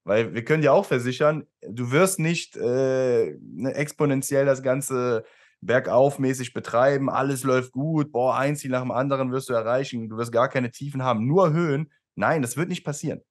Weil 0.03 0.33
wir 0.33 0.45
können 0.45 0.61
dir 0.61 0.73
auch 0.73 0.85
versichern, 0.85 1.45
du 1.61 1.91
wirst 1.91 2.19
nicht 2.19 2.55
äh, 2.55 3.35
ne, 3.41 3.73
exponentiell 3.73 4.45
das 4.45 4.63
Ganze 4.63 5.25
bergaufmäßig 5.61 6.53
betreiben, 6.53 7.09
alles 7.09 7.43
läuft 7.43 7.71
gut, 7.71 8.11
boah, 8.11 8.37
ein 8.37 8.55
Ziel 8.55 8.71
nach 8.71 8.83
dem 8.83 8.91
anderen 8.91 9.31
wirst 9.31 9.49
du 9.49 9.53
erreichen, 9.53 10.07
du 10.07 10.17
wirst 10.17 10.31
gar 10.31 10.49
keine 10.49 10.71
Tiefen 10.71 11.03
haben, 11.03 11.25
nur 11.27 11.51
Höhen. 11.51 11.91
Nein, 12.15 12.41
das 12.41 12.55
wird 12.55 12.69
nicht 12.69 12.83
passieren. 12.83 13.21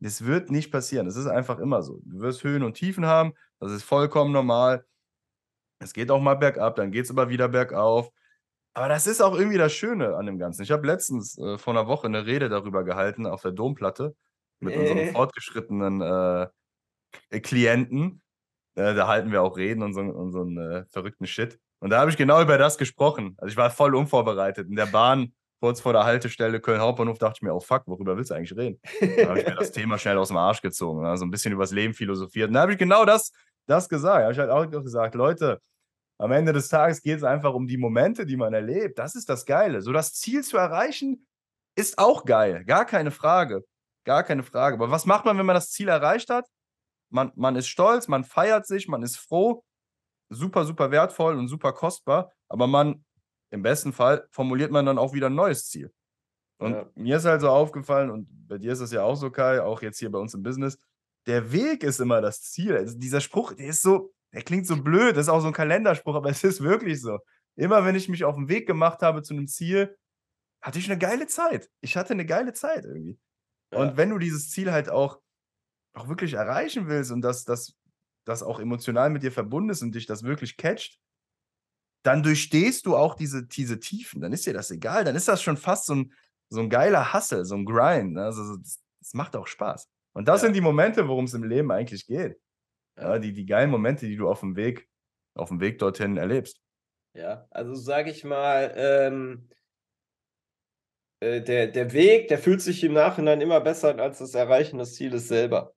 Das 0.00 0.26
wird 0.26 0.50
nicht 0.50 0.70
passieren. 0.70 1.06
Das 1.06 1.16
ist 1.16 1.26
einfach 1.26 1.58
immer 1.58 1.82
so. 1.82 2.00
Du 2.04 2.20
wirst 2.20 2.44
Höhen 2.44 2.62
und 2.64 2.74
Tiefen 2.74 3.06
haben, 3.06 3.32
das 3.60 3.72
ist 3.72 3.84
vollkommen 3.84 4.32
normal. 4.32 4.84
Es 5.78 5.92
geht 5.92 6.10
auch 6.10 6.20
mal 6.20 6.34
bergab, 6.34 6.76
dann 6.76 6.90
geht 6.90 7.04
es 7.04 7.10
aber 7.10 7.28
wieder 7.28 7.48
bergauf. 7.48 8.10
Aber 8.76 8.88
das 8.90 9.06
ist 9.06 9.22
auch 9.22 9.34
irgendwie 9.34 9.56
das 9.56 9.72
Schöne 9.72 10.16
an 10.16 10.26
dem 10.26 10.38
Ganzen. 10.38 10.62
Ich 10.62 10.70
habe 10.70 10.86
letztens 10.86 11.38
äh, 11.38 11.56
vor 11.56 11.72
einer 11.72 11.86
Woche 11.86 12.08
eine 12.08 12.26
Rede 12.26 12.50
darüber 12.50 12.84
gehalten 12.84 13.24
auf 13.24 13.40
der 13.40 13.52
Domplatte 13.52 14.14
mit 14.60 14.74
äh. 14.74 14.78
unserem 14.78 15.08
fortgeschrittenen 15.14 16.02
äh, 16.02 17.40
Klienten. 17.40 18.20
Äh, 18.74 18.92
da 18.92 19.08
halten 19.08 19.32
wir 19.32 19.40
auch 19.40 19.56
Reden 19.56 19.82
und 19.82 19.94
so, 19.94 20.02
und 20.02 20.30
so 20.30 20.42
einen 20.42 20.58
äh, 20.58 20.84
verrückten 20.90 21.26
Shit. 21.26 21.58
Und 21.78 21.88
da 21.88 22.00
habe 22.00 22.10
ich 22.10 22.18
genau 22.18 22.42
über 22.42 22.58
das 22.58 22.76
gesprochen. 22.76 23.34
Also 23.38 23.50
ich 23.50 23.56
war 23.56 23.70
voll 23.70 23.94
unvorbereitet. 23.94 24.68
In 24.68 24.76
der 24.76 24.84
Bahn, 24.84 25.32
kurz 25.58 25.80
vor 25.80 25.94
der 25.94 26.04
Haltestelle 26.04 26.60
Köln 26.60 26.82
Hauptbahnhof, 26.82 27.16
dachte 27.16 27.38
ich 27.38 27.42
mir, 27.42 27.54
oh 27.54 27.60
fuck, 27.60 27.84
worüber 27.86 28.14
willst 28.18 28.30
du 28.30 28.34
eigentlich 28.34 28.54
reden? 28.58 28.78
Da 29.00 29.30
habe 29.30 29.40
ich 29.40 29.46
mir 29.46 29.54
das 29.54 29.72
Thema 29.72 29.96
schnell 29.96 30.18
aus 30.18 30.28
dem 30.28 30.36
Arsch 30.36 30.60
gezogen, 30.60 31.06
also 31.06 31.24
ein 31.24 31.30
bisschen 31.30 31.54
übers 31.54 31.70
Leben 31.70 31.94
philosophiert. 31.94 32.48
Und 32.48 32.54
da 32.54 32.60
habe 32.60 32.72
ich 32.72 32.78
genau 32.78 33.06
das, 33.06 33.32
das 33.66 33.88
gesagt. 33.88 34.18
Da 34.18 34.24
habe 34.24 34.32
ich 34.34 34.38
halt 34.38 34.50
auch 34.50 34.82
gesagt, 34.82 35.14
Leute, 35.14 35.62
am 36.18 36.32
Ende 36.32 36.52
des 36.52 36.68
Tages 36.68 37.02
geht 37.02 37.18
es 37.18 37.24
einfach 37.24 37.54
um 37.54 37.66
die 37.66 37.76
Momente, 37.76 38.26
die 38.26 38.36
man 38.36 38.54
erlebt. 38.54 38.98
Das 38.98 39.14
ist 39.14 39.28
das 39.28 39.44
Geile. 39.44 39.82
So 39.82 39.92
das 39.92 40.14
Ziel 40.14 40.42
zu 40.42 40.56
erreichen, 40.56 41.26
ist 41.76 41.98
auch 41.98 42.24
geil. 42.24 42.64
Gar 42.64 42.86
keine 42.86 43.10
Frage. 43.10 43.64
Gar 44.04 44.22
keine 44.22 44.42
Frage. 44.42 44.76
Aber 44.76 44.90
was 44.90 45.04
macht 45.04 45.24
man, 45.24 45.36
wenn 45.36 45.46
man 45.46 45.54
das 45.54 45.70
Ziel 45.70 45.88
erreicht 45.88 46.30
hat? 46.30 46.46
Man, 47.10 47.32
man 47.34 47.56
ist 47.56 47.68
stolz, 47.68 48.08
man 48.08 48.24
feiert 48.24 48.66
sich, 48.66 48.88
man 48.88 49.02
ist 49.02 49.16
froh 49.16 49.62
super, 50.28 50.64
super 50.64 50.90
wertvoll 50.90 51.36
und 51.36 51.48
super 51.48 51.72
kostbar, 51.72 52.32
aber 52.48 52.66
man, 52.66 53.04
im 53.50 53.62
besten 53.62 53.92
Fall, 53.92 54.26
formuliert 54.30 54.70
man 54.70 54.86
dann 54.86 54.98
auch 54.98 55.12
wieder 55.12 55.26
ein 55.28 55.34
neues 55.34 55.66
Ziel. 55.68 55.92
Und 56.58 56.72
ja. 56.72 56.90
mir 56.94 57.16
ist 57.18 57.24
halt 57.24 57.40
so 57.40 57.50
aufgefallen, 57.50 58.10
und 58.10 58.26
bei 58.48 58.58
dir 58.58 58.72
ist 58.72 58.80
es 58.80 58.92
ja 58.92 59.02
auch 59.02 59.14
so, 59.14 59.30
Kai, 59.30 59.62
auch 59.62 59.82
jetzt 59.82 59.98
hier 59.98 60.10
bei 60.10 60.18
uns 60.18 60.34
im 60.34 60.42
Business, 60.42 60.78
der 61.26 61.52
Weg 61.52 61.82
ist 61.82 62.00
immer 62.00 62.20
das 62.20 62.42
Ziel. 62.42 62.76
Also 62.76 62.98
dieser 62.98 63.20
Spruch, 63.20 63.52
der 63.52 63.68
ist 63.68 63.82
so, 63.82 64.12
der 64.36 64.42
klingt 64.42 64.66
so 64.66 64.76
blöd, 64.82 65.16
das 65.16 65.28
ist 65.28 65.28
auch 65.30 65.40
so 65.40 65.46
ein 65.46 65.54
Kalenderspruch, 65.54 66.14
aber 66.14 66.28
es 66.28 66.44
ist 66.44 66.62
wirklich 66.62 67.00
so. 67.00 67.20
Immer 67.54 67.86
wenn 67.86 67.94
ich 67.94 68.10
mich 68.10 68.22
auf 68.22 68.34
den 68.34 68.50
Weg 68.50 68.66
gemacht 68.66 69.00
habe 69.00 69.22
zu 69.22 69.32
einem 69.32 69.48
Ziel, 69.48 69.96
hatte 70.60 70.78
ich 70.78 70.90
eine 70.90 70.98
geile 70.98 71.26
Zeit. 71.26 71.70
Ich 71.80 71.96
hatte 71.96 72.12
eine 72.12 72.26
geile 72.26 72.52
Zeit 72.52 72.84
irgendwie. 72.84 73.18
Ja. 73.72 73.78
Und 73.78 73.96
wenn 73.96 74.10
du 74.10 74.18
dieses 74.18 74.50
Ziel 74.50 74.72
halt 74.72 74.90
auch 74.90 75.22
auch 75.94 76.08
wirklich 76.08 76.34
erreichen 76.34 76.86
willst 76.86 77.12
und 77.12 77.22
dass 77.22 77.46
das 77.46 77.78
das 78.26 78.42
auch 78.42 78.60
emotional 78.60 79.08
mit 79.08 79.22
dir 79.22 79.32
verbunden 79.32 79.70
ist 79.70 79.80
und 79.80 79.94
dich 79.94 80.04
das 80.04 80.22
wirklich 80.22 80.58
catcht, 80.58 81.00
dann 82.02 82.22
durchstehst 82.22 82.84
du 82.84 82.94
auch 82.94 83.14
diese, 83.14 83.46
diese 83.46 83.80
Tiefen. 83.80 84.20
Dann 84.20 84.34
ist 84.34 84.44
dir 84.44 84.52
das 84.52 84.70
egal. 84.70 85.04
Dann 85.04 85.16
ist 85.16 85.28
das 85.28 85.42
schon 85.42 85.56
fast 85.56 85.86
so 85.86 85.94
ein, 85.94 86.12
so 86.50 86.60
ein 86.60 86.68
geiler 86.68 87.14
Hustle, 87.14 87.46
so 87.46 87.54
ein 87.54 87.64
Grind. 87.64 88.12
Ne? 88.12 88.24
Also 88.24 88.58
das, 88.58 88.82
das 89.00 89.14
macht 89.14 89.34
auch 89.34 89.46
Spaß. 89.46 89.88
Und 90.12 90.28
das 90.28 90.42
ja. 90.42 90.46
sind 90.46 90.52
die 90.52 90.60
Momente, 90.60 91.08
worum 91.08 91.24
es 91.24 91.32
im 91.32 91.44
Leben 91.44 91.70
eigentlich 91.70 92.06
geht. 92.06 92.38
Ja, 92.96 93.18
die, 93.18 93.32
die 93.32 93.46
geilen 93.46 93.70
Momente, 93.70 94.06
die 94.06 94.16
du 94.16 94.28
auf 94.28 94.40
dem 94.40 94.56
Weg, 94.56 94.88
auf 95.34 95.48
dem 95.48 95.60
Weg 95.60 95.78
dorthin 95.78 96.16
erlebst. 96.16 96.60
Ja, 97.14 97.46
also 97.50 97.74
sage 97.74 98.10
ich 98.10 98.24
mal, 98.24 98.72
ähm, 98.76 99.48
äh, 101.20 101.40
der, 101.40 101.68
der 101.68 101.92
Weg, 101.92 102.28
der 102.28 102.38
fühlt 102.38 102.60
sich 102.60 102.82
im 102.84 102.92
Nachhinein 102.92 103.40
immer 103.40 103.60
besser 103.60 103.90
an 103.90 104.00
als 104.00 104.18
das 104.18 104.34
Erreichen 104.34 104.78
des 104.78 104.94
Zieles 104.94 105.28
selber. 105.28 105.74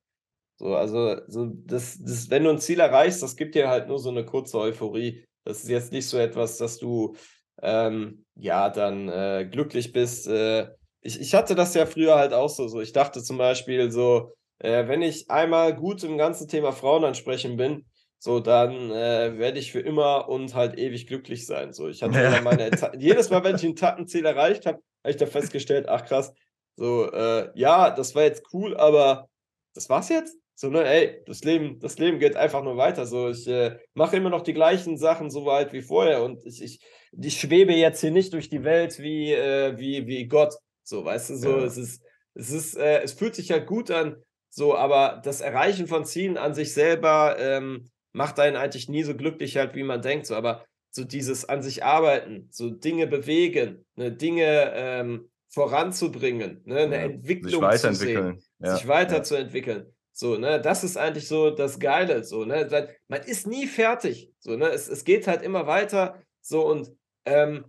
So, 0.58 0.76
also, 0.76 1.20
so 1.26 1.46
das, 1.46 1.98
das, 2.02 2.28
wenn 2.28 2.44
du 2.44 2.50
ein 2.50 2.58
Ziel 2.58 2.80
erreichst, 2.80 3.22
das 3.22 3.36
gibt 3.36 3.54
dir 3.54 3.68
halt 3.68 3.88
nur 3.88 3.98
so 3.98 4.10
eine 4.10 4.26
kurze 4.26 4.58
Euphorie. 4.58 5.24
Das 5.44 5.62
ist 5.62 5.70
jetzt 5.70 5.92
nicht 5.92 6.06
so 6.06 6.18
etwas, 6.18 6.58
dass 6.58 6.78
du 6.78 7.16
ähm, 7.62 8.26
ja 8.34 8.68
dann 8.68 9.08
äh, 9.08 9.48
glücklich 9.50 9.92
bist. 9.92 10.26
Äh, 10.26 10.68
ich, 11.00 11.18
ich 11.18 11.34
hatte 11.34 11.54
das 11.54 11.74
ja 11.74 11.86
früher 11.86 12.16
halt 12.16 12.34
auch 12.34 12.50
so. 12.50 12.68
so. 12.68 12.80
Ich 12.82 12.92
dachte 12.92 13.22
zum 13.22 13.38
Beispiel 13.38 13.90
so, 13.90 14.34
äh, 14.60 14.86
wenn 14.88 15.02
ich 15.02 15.30
einmal 15.30 15.74
gut 15.74 16.04
im 16.04 16.16
ganzen 16.16 16.48
Thema 16.48 16.72
Frauen 16.72 17.04
ansprechen 17.04 17.56
bin, 17.56 17.86
so 18.18 18.38
dann 18.38 18.90
äh, 18.90 19.38
werde 19.38 19.58
ich 19.58 19.72
für 19.72 19.80
immer 19.80 20.28
und 20.28 20.54
halt 20.54 20.78
ewig 20.78 21.06
glücklich 21.06 21.46
sein. 21.46 21.72
So, 21.72 21.88
ich 21.88 22.02
hatte 22.02 22.20
ja. 22.20 22.40
meine 22.42 22.70
jedes 22.98 23.30
Mal, 23.30 23.42
wenn 23.42 23.56
ich 23.56 23.64
ein 23.64 23.76
Tattenziel 23.76 24.26
erreicht 24.26 24.66
habe, 24.66 24.78
habe 25.02 25.10
ich 25.10 25.16
da 25.16 25.26
festgestellt, 25.26 25.88
ach 25.88 26.04
krass, 26.04 26.32
so 26.76 27.10
äh, 27.10 27.50
ja, 27.54 27.90
das 27.90 28.14
war 28.14 28.24
jetzt 28.24 28.44
cool, 28.52 28.76
aber 28.76 29.28
das 29.74 29.88
war's 29.88 30.10
jetzt. 30.10 30.36
So, 30.54 30.68
ne, 30.68 30.84
ey, 30.84 31.22
das 31.24 31.42
Leben, 31.42 31.80
das 31.80 31.98
Leben 31.98 32.18
geht 32.18 32.36
einfach 32.36 32.62
nur 32.62 32.76
weiter. 32.76 33.06
So, 33.06 33.30
ich 33.30 33.46
äh, 33.48 33.78
mache 33.94 34.16
immer 34.16 34.28
noch 34.28 34.42
die 34.42 34.52
gleichen 34.52 34.98
Sachen 34.98 35.30
so 35.30 35.46
weit 35.46 35.72
wie 35.72 35.80
vorher 35.80 36.22
und 36.22 36.44
ich, 36.44 36.62
ich, 36.62 36.80
ich 37.12 37.40
schwebe 37.40 37.72
jetzt 37.72 38.02
hier 38.02 38.10
nicht 38.10 38.34
durch 38.34 38.50
die 38.50 38.62
Welt 38.62 38.98
wie, 38.98 39.32
äh, 39.32 39.78
wie, 39.78 40.06
wie 40.06 40.26
Gott. 40.28 40.54
So, 40.82 41.02
weißt 41.02 41.30
du, 41.30 41.36
so, 41.36 41.56
ja. 41.56 41.64
es 41.64 41.78
ist, 41.78 42.02
es 42.34 42.50
ist, 42.50 42.76
äh, 42.76 43.00
es 43.00 43.14
fühlt 43.14 43.34
sich 43.34 43.50
halt 43.50 43.66
gut 43.66 43.90
an, 43.90 44.22
so, 44.50 44.76
aber 44.76 45.20
das 45.24 45.40
Erreichen 45.40 45.86
von 45.86 46.04
Zielen 46.04 46.36
an 46.36 46.54
sich 46.54 46.74
selber 46.74 47.36
ähm, 47.38 47.88
macht 48.12 48.38
einen 48.40 48.56
eigentlich 48.56 48.88
nie 48.88 49.04
so 49.04 49.14
glücklich 49.14 49.56
halt, 49.56 49.74
wie 49.74 49.84
man 49.84 50.02
denkt. 50.02 50.26
So, 50.26 50.34
aber 50.34 50.64
so 50.90 51.04
dieses 51.04 51.48
an 51.48 51.62
sich 51.62 51.84
arbeiten, 51.84 52.48
so 52.50 52.68
Dinge 52.68 53.06
bewegen, 53.06 53.86
ne, 53.94 54.10
Dinge 54.10 54.72
ähm, 54.74 55.30
voranzubringen, 55.48 56.62
ne, 56.64 56.80
eine 56.80 56.96
ja, 56.96 57.02
Entwicklung 57.02 57.52
sich 57.52 57.62
weiterentwickeln. 57.62 58.38
zu 58.38 58.42
sehen, 58.42 58.54
ja, 58.58 58.76
sich 58.76 58.88
weiterzuentwickeln. 58.88 59.94
So, 60.12 60.36
ne, 60.36 60.60
das 60.60 60.82
ist 60.82 60.96
eigentlich 60.96 61.28
so 61.28 61.50
das 61.50 61.78
Geile. 61.78 62.24
So, 62.24 62.44
ne? 62.44 62.68
Man 63.08 63.22
ist 63.22 63.46
nie 63.46 63.66
fertig. 63.66 64.32
So, 64.38 64.56
ne? 64.56 64.68
Es, 64.68 64.88
es 64.88 65.04
geht 65.04 65.26
halt 65.26 65.42
immer 65.42 65.66
weiter. 65.66 66.20
So, 66.40 66.66
und 66.66 66.90
ähm, 67.24 67.64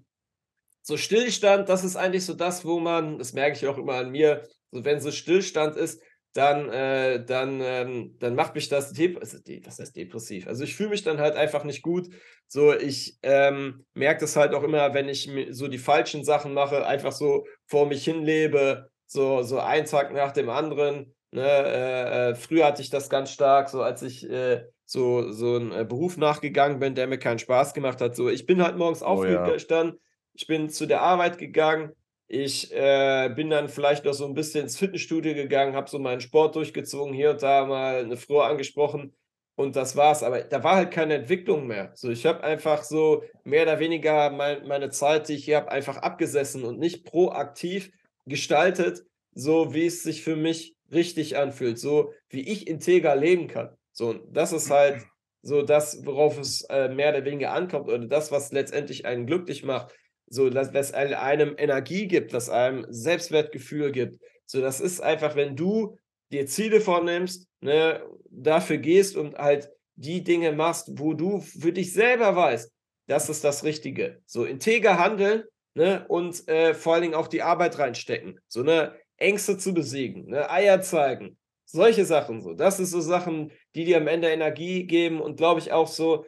so 0.82 0.98
Stillstand, 0.98 1.70
das 1.70 1.84
ist 1.84 1.96
eigentlich 1.96 2.26
so 2.26 2.34
das, 2.34 2.66
wo 2.66 2.80
man, 2.80 3.20
das 3.20 3.34
merke 3.34 3.56
ich 3.56 3.68
auch 3.68 3.78
immer 3.78 3.94
an 3.94 4.10
mir, 4.12 4.44
so 4.72 4.84
wenn 4.84 5.00
so 5.00 5.12
Stillstand 5.12 5.78
ist, 5.78 6.02
dann, 6.34 6.70
äh, 6.70 7.26
dann, 7.26 7.60
ähm, 7.62 8.16
dann 8.20 8.36
macht 8.36 8.56
mich 8.56 8.70
das, 8.70 8.98
was 8.98 9.80
heißt 9.80 9.96
depressiv? 9.96 10.48
Also 10.48 10.64
ich 10.64 10.76
fühle 10.76 10.90
mich 10.90 11.04
dann 11.04 11.20
halt 11.20 11.36
einfach 11.36 11.64
nicht 11.64 11.82
gut. 11.82 12.08
So, 12.48 12.74
ich 12.74 13.18
ähm, 13.22 13.86
merke 13.94 14.22
das 14.22 14.36
halt 14.36 14.54
auch 14.54 14.64
immer, 14.64 14.94
wenn 14.94 15.10
ich 15.10 15.30
so 15.52 15.68
die 15.68 15.78
falschen 15.78 16.24
Sachen 16.24 16.54
mache, 16.54 16.86
einfach 16.86 17.12
so 17.12 17.46
vor 17.66 17.88
mich 17.88 18.06
hinlebe, 18.06 18.90
so, 19.08 19.44
so 19.44 19.60
ein 19.60 19.86
Tag 19.86 20.14
nach 20.14 20.32
dem 20.32 20.50
anderen. 20.50 21.14
Ne, 21.32 21.44
äh, 21.44 22.30
äh, 22.30 22.36
früher 22.36 22.66
hatte 22.66 22.82
ich 22.82 22.90
das 22.90 23.10
ganz 23.10 23.32
stark, 23.32 23.70
so 23.70 23.82
als 23.82 24.02
ich 24.02 24.30
äh, 24.30 24.66
so, 24.86 25.32
so 25.32 25.56
einen 25.56 25.72
äh, 25.72 25.86
Beruf 25.86 26.18
nachgegangen 26.18 26.80
bin, 26.80 26.96
der 26.96 27.08
mir 27.08 27.18
keinen 27.18 27.40
Spaß 27.40 27.74
gemacht 27.74 28.02
hat. 28.02 28.16
So, 28.16 28.30
ich 28.30 28.46
bin 28.46 28.62
halt 28.62 28.78
morgens 28.78 29.02
oh, 29.02 29.06
aufgestanden, 29.06 29.96
ja. 29.96 30.02
ich 30.34 30.48
bin 30.48 30.70
zu 30.70 30.86
der 30.86 31.02
Arbeit 31.02 31.38
gegangen, 31.38 31.94
ich 32.34 32.72
äh, 32.74 33.30
bin 33.36 33.50
dann 33.50 33.68
vielleicht 33.68 34.06
noch 34.06 34.14
so 34.14 34.26
ein 34.26 34.34
bisschen 34.34 34.62
ins 34.62 34.78
Fitnessstudio 34.78 35.34
gegangen, 35.34 35.76
habe 35.76 35.90
so 35.90 36.00
meinen 36.00 36.22
Sport 36.22 36.56
durchgezogen, 36.56 37.14
hier 37.14 37.32
und 37.32 37.44
da 37.44 37.66
mal 37.66 37.98
eine 37.98 38.16
Frau 38.16 38.40
angesprochen 38.40 39.14
und 39.56 39.76
das 39.76 39.98
war's. 39.98 40.24
Aber 40.24 40.42
da 40.42 40.64
war 40.64 40.78
halt 40.78 40.92
keine 40.92 41.16
Entwicklung 41.16 41.68
mehr. 41.68 41.92
So, 41.94 42.10
ich 42.10 42.26
habe 42.26 42.42
einfach 42.42 42.84
so 42.84 43.24
mehr 43.44 43.64
oder 43.64 43.80
weniger 43.80 44.30
mein, 44.30 44.66
meine 44.66 44.90
Zeit, 44.92 45.28
die 45.28 45.34
ich 45.34 45.44
hier 45.44 45.58
habe, 45.58 45.72
einfach 45.74 45.98
abgesessen 45.98 46.64
und 46.64 46.80
nicht 46.80 47.04
proaktiv 47.04 47.92
gestaltet, 48.26 49.04
so 49.34 49.74
wie 49.74 49.88
es 49.88 50.02
sich 50.02 50.24
für 50.24 50.38
mich 50.38 50.78
richtig 50.90 51.36
anfühlt, 51.36 51.80
so 51.80 52.14
wie 52.30 52.48
ich 52.48 52.66
integer 52.66 53.14
leben 53.14 53.48
kann. 53.48 53.76
So, 53.92 54.14
das 54.14 54.54
ist 54.54 54.70
halt 54.70 55.04
so 55.42 55.64
das, 55.64 56.06
worauf 56.06 56.40
es 56.40 56.62
äh, 56.70 56.88
mehr 56.88 57.10
oder 57.10 57.26
weniger 57.26 57.52
ankommt 57.52 57.90
oder 57.90 58.08
das, 58.08 58.32
was 58.32 58.54
letztendlich 58.54 59.06
einen 59.06 59.26
glücklich 59.26 59.64
macht, 59.64 59.94
so 60.32 60.50
dass 60.50 60.74
was 60.74 60.94
einem 60.94 61.56
Energie 61.58 62.08
gibt, 62.08 62.34
was 62.34 62.50
einem 62.50 62.86
Selbstwertgefühl 62.90 63.92
gibt. 63.92 64.18
So, 64.46 64.62
das 64.62 64.80
ist 64.80 65.02
einfach, 65.02 65.36
wenn 65.36 65.56
du 65.56 65.98
dir 66.32 66.46
Ziele 66.48 66.80
vornimmst, 66.80 67.48
ne, 67.60 68.02
dafür 68.30 68.78
gehst 68.78 69.18
und 69.18 69.38
halt 69.38 69.70
die 69.96 70.24
Dinge 70.24 70.54
machst, 70.54 70.90
wo 70.94 71.14
du 71.14 71.42
für 71.42 71.74
dich 71.74 71.94
selber 71.94 72.36
weißt, 72.36 72.72
das 73.08 73.30
ist 73.30 73.44
das 73.44 73.66
Richtige. 73.66 74.22
So 74.26 74.46
integer 74.46 74.98
handeln 74.98 75.44
ne, 75.74 76.06
und 76.08 76.48
äh, 76.48 76.74
vor 76.74 76.94
allen 76.94 77.04
Dingen 77.04 77.16
auch 77.16 77.28
die 77.28 77.42
Arbeit 77.42 77.78
reinstecken. 77.78 78.40
So, 78.48 78.64
ne, 78.64 78.96
Ängste 79.18 79.58
zu 79.58 79.74
besiegen, 79.74 80.28
ne? 80.28 80.50
Eier 80.50 80.82
zeigen, 80.82 81.38
solche 81.66 82.06
Sachen 82.06 82.42
so. 82.42 82.54
Das 82.54 82.80
ist 82.80 82.92
so 82.92 83.02
Sachen, 83.02 83.52
die 83.76 83.84
dir 83.84 83.98
am 83.98 84.08
Ende 84.08 84.30
Energie 84.30 84.86
geben 84.86 85.22
und 85.22 85.36
glaube 85.36 85.60
ich 85.60 85.72
auch 85.74 85.88
so, 85.88 86.26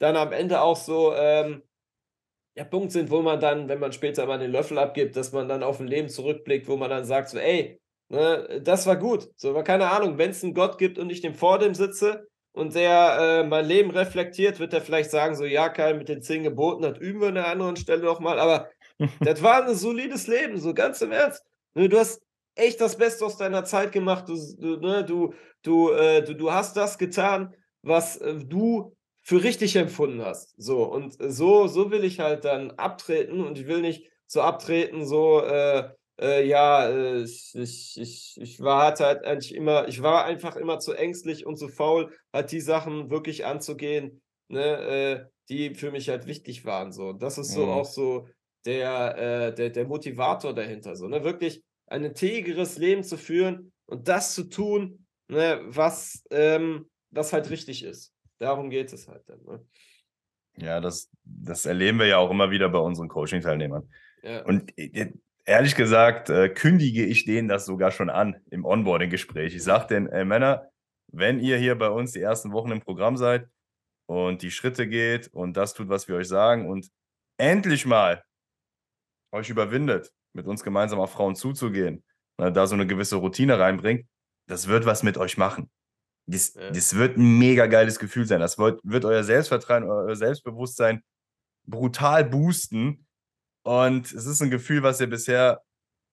dann 0.00 0.16
am 0.16 0.32
Ende 0.32 0.60
auch 0.60 0.76
so, 0.76 1.14
ähm, 1.14 1.62
ja, 2.54 2.64
Punkt 2.64 2.92
sind, 2.92 3.10
wo 3.10 3.20
man 3.22 3.40
dann, 3.40 3.68
wenn 3.68 3.80
man 3.80 3.92
später 3.92 4.26
mal 4.26 4.38
den 4.38 4.52
Löffel 4.52 4.78
abgibt, 4.78 5.16
dass 5.16 5.32
man 5.32 5.48
dann 5.48 5.62
auf 5.62 5.80
ein 5.80 5.88
Leben 5.88 6.08
zurückblickt, 6.08 6.68
wo 6.68 6.76
man 6.76 6.90
dann 6.90 7.04
sagt 7.04 7.28
so, 7.30 7.38
ey, 7.38 7.80
ne, 8.08 8.60
das 8.62 8.86
war 8.86 8.96
gut. 8.96 9.28
So, 9.36 9.50
aber 9.50 9.64
keine 9.64 9.90
Ahnung, 9.90 10.18
wenn 10.18 10.30
es 10.30 10.44
einen 10.44 10.54
Gott 10.54 10.78
gibt 10.78 10.98
und 10.98 11.10
ich 11.10 11.20
dem 11.20 11.34
vor 11.34 11.58
dem 11.58 11.74
sitze 11.74 12.28
und 12.52 12.74
der 12.74 13.18
äh, 13.20 13.46
mein 13.46 13.66
Leben 13.66 13.90
reflektiert, 13.90 14.60
wird 14.60 14.72
er 14.72 14.80
vielleicht 14.80 15.10
sagen 15.10 15.34
so, 15.34 15.44
ja, 15.44 15.68
Kai, 15.68 15.94
mit 15.94 16.08
den 16.08 16.22
zehn 16.22 16.44
Geboten, 16.44 16.82
das 16.82 16.98
üben 16.98 17.20
wir 17.20 17.28
an 17.28 17.36
einer 17.38 17.48
anderen 17.48 17.76
Stelle 17.76 18.04
nochmal, 18.04 18.38
aber 18.38 18.70
das 19.20 19.42
war 19.42 19.66
ein 19.66 19.74
solides 19.74 20.28
Leben, 20.28 20.58
so 20.58 20.74
ganz 20.74 21.00
im 21.02 21.10
Ernst. 21.10 21.42
Ne, 21.74 21.88
du 21.88 21.98
hast 21.98 22.22
echt 22.54 22.80
das 22.80 22.96
Beste 22.96 23.24
aus 23.24 23.36
deiner 23.36 23.64
Zeit 23.64 23.90
gemacht. 23.90 24.28
Du, 24.28 24.36
du, 24.58 24.76
ne, 24.76 25.04
du, 25.04 25.34
du, 25.62 25.90
äh, 25.90 26.22
du, 26.22 26.34
du 26.34 26.52
hast 26.52 26.76
das 26.76 26.98
getan, 26.98 27.52
was 27.82 28.16
äh, 28.18 28.36
du 28.36 28.93
für 29.24 29.42
richtig 29.42 29.74
empfunden 29.76 30.22
hast. 30.22 30.54
So, 30.56 30.84
und 30.84 31.16
so, 31.18 31.66
so 31.66 31.90
will 31.90 32.04
ich 32.04 32.20
halt 32.20 32.44
dann 32.44 32.72
abtreten 32.72 33.40
und 33.40 33.58
ich 33.58 33.66
will 33.66 33.80
nicht 33.80 34.10
so 34.26 34.42
abtreten, 34.42 35.06
so, 35.06 35.40
äh, 35.40 35.88
äh, 36.20 36.46
ja, 36.46 36.88
äh, 36.88 37.22
ich, 37.22 37.54
ich, 37.54 38.38
ich 38.40 38.60
war 38.60 38.82
halt, 38.82 39.00
halt 39.00 39.24
eigentlich 39.24 39.54
immer, 39.54 39.88
ich 39.88 40.02
war 40.02 40.24
einfach 40.24 40.56
immer 40.56 40.78
zu 40.78 40.92
ängstlich 40.92 41.46
und 41.46 41.56
zu 41.56 41.68
faul, 41.68 42.12
halt 42.32 42.52
die 42.52 42.60
Sachen 42.60 43.10
wirklich 43.10 43.46
anzugehen, 43.46 44.22
ne, 44.48 44.62
äh, 44.62 45.24
die 45.48 45.74
für 45.74 45.90
mich 45.90 46.10
halt 46.10 46.26
wichtig 46.26 46.64
waren. 46.66 46.92
So, 46.92 47.14
das 47.14 47.38
ist 47.38 47.52
so 47.52 47.64
mhm. 47.64 47.72
auch 47.72 47.86
so 47.86 48.28
der, 48.66 49.16
äh, 49.16 49.54
der, 49.54 49.70
der 49.70 49.86
Motivator 49.86 50.54
dahinter. 50.54 50.96
So, 50.96 51.08
ne, 51.08 51.24
wirklich 51.24 51.62
ein 51.86 52.04
integres 52.04 52.78
Leben 52.78 53.02
zu 53.02 53.16
führen 53.16 53.72
und 53.86 54.06
das 54.06 54.34
zu 54.34 54.44
tun, 54.44 55.06
ne, 55.28 55.60
was, 55.64 56.24
ähm, 56.30 56.90
was 57.10 57.32
halt 57.32 57.50
richtig 57.50 57.82
ist. 57.82 58.13
Darum 58.44 58.68
geht 58.68 58.92
es 58.92 59.08
halt 59.08 59.26
dann. 59.26 59.42
Ne? 59.44 59.66
Ja, 60.56 60.78
das, 60.78 61.10
das 61.24 61.64
erleben 61.64 61.98
wir 61.98 62.06
ja 62.06 62.18
auch 62.18 62.30
immer 62.30 62.50
wieder 62.50 62.68
bei 62.68 62.78
unseren 62.78 63.08
Coaching-Teilnehmern. 63.08 63.88
Ja. 64.22 64.44
Und 64.44 64.76
äh, 64.78 65.12
ehrlich 65.46 65.74
gesagt, 65.74 66.28
äh, 66.28 66.50
kündige 66.50 67.06
ich 67.06 67.24
denen 67.24 67.48
das 67.48 67.64
sogar 67.64 67.90
schon 67.90 68.10
an 68.10 68.36
im 68.50 68.66
Onboarding-Gespräch. 68.66 69.54
Ich 69.54 69.64
sage 69.64 69.86
denen, 69.86 70.08
ey 70.08 70.26
Männer, 70.26 70.68
wenn 71.10 71.40
ihr 71.40 71.56
hier 71.56 71.74
bei 71.74 71.88
uns 71.88 72.12
die 72.12 72.20
ersten 72.20 72.52
Wochen 72.52 72.70
im 72.70 72.82
Programm 72.82 73.16
seid 73.16 73.48
und 74.04 74.42
die 74.42 74.50
Schritte 74.50 74.86
geht 74.86 75.28
und 75.28 75.56
das 75.56 75.72
tut, 75.72 75.88
was 75.88 76.06
wir 76.06 76.16
euch 76.16 76.28
sagen 76.28 76.68
und 76.68 76.90
endlich 77.38 77.86
mal 77.86 78.22
euch 79.32 79.48
überwindet, 79.48 80.12
mit 80.34 80.46
uns 80.46 80.62
gemeinsam 80.62 81.00
auf 81.00 81.12
Frauen 81.12 81.34
zuzugehen, 81.34 82.04
ne, 82.38 82.52
da 82.52 82.66
so 82.66 82.74
eine 82.74 82.86
gewisse 82.86 83.16
Routine 83.16 83.58
reinbringt, 83.58 84.06
das 84.48 84.68
wird 84.68 84.84
was 84.84 85.02
mit 85.02 85.16
euch 85.16 85.38
machen. 85.38 85.70
Das, 86.26 86.54
ja. 86.54 86.70
das 86.70 86.94
wird 86.94 87.16
ein 87.16 87.38
mega 87.38 87.66
geiles 87.66 87.98
Gefühl 87.98 88.26
sein. 88.26 88.40
Das 88.40 88.58
wird, 88.58 88.80
wird 88.82 89.04
euer 89.04 89.24
Selbstvertrauen, 89.24 89.84
euer 89.84 90.16
Selbstbewusstsein 90.16 91.02
brutal 91.66 92.24
boosten. 92.24 93.06
Und 93.62 94.12
es 94.12 94.26
ist 94.26 94.42
ein 94.42 94.50
Gefühl, 94.50 94.82
was 94.82 95.00
ihr 95.00 95.08
bisher 95.08 95.62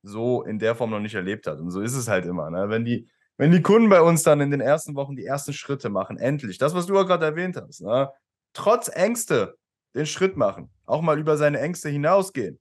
so 0.04 0.44
in 0.44 0.60
der 0.60 0.76
Form 0.76 0.90
noch 0.90 1.00
nicht 1.00 1.16
erlebt 1.16 1.48
habt. 1.48 1.60
Und 1.60 1.72
so 1.72 1.82
ist 1.82 1.96
es 1.96 2.08
halt 2.08 2.26
immer. 2.26 2.50
Ne? 2.50 2.70
Wenn, 2.70 2.86
die, 2.86 3.10
wenn 3.38 3.52
die 3.52 3.62
Kunden 3.62 3.90
bei 3.90 4.02
uns 4.02 4.24
dann 4.24 4.42
in 4.42 4.52
den 4.52 4.62
ersten 4.62 4.96
Wochen 4.96 5.16
die 5.16 5.26
ersten 5.26 5.54
Schritte 5.54 5.90
machen, 5.90 6.18
endlich, 6.18 6.58
das, 6.58 6.74
was 6.74 6.88
du 6.88 6.98
auch 6.98 7.06
gerade 7.06 7.26
erwähnt 7.26 7.58
hast, 7.58 7.82
ne? 7.82 8.10
trotz 8.54 8.90
Ängste 8.90 9.58
den 9.96 10.06
Schritt 10.06 10.38
machen, 10.38 10.70
auch 10.86 11.02
mal 11.02 11.20
über 11.20 11.38
seine 11.38 11.60
Ängste 11.60 11.90
hinausgehen, 11.90 12.60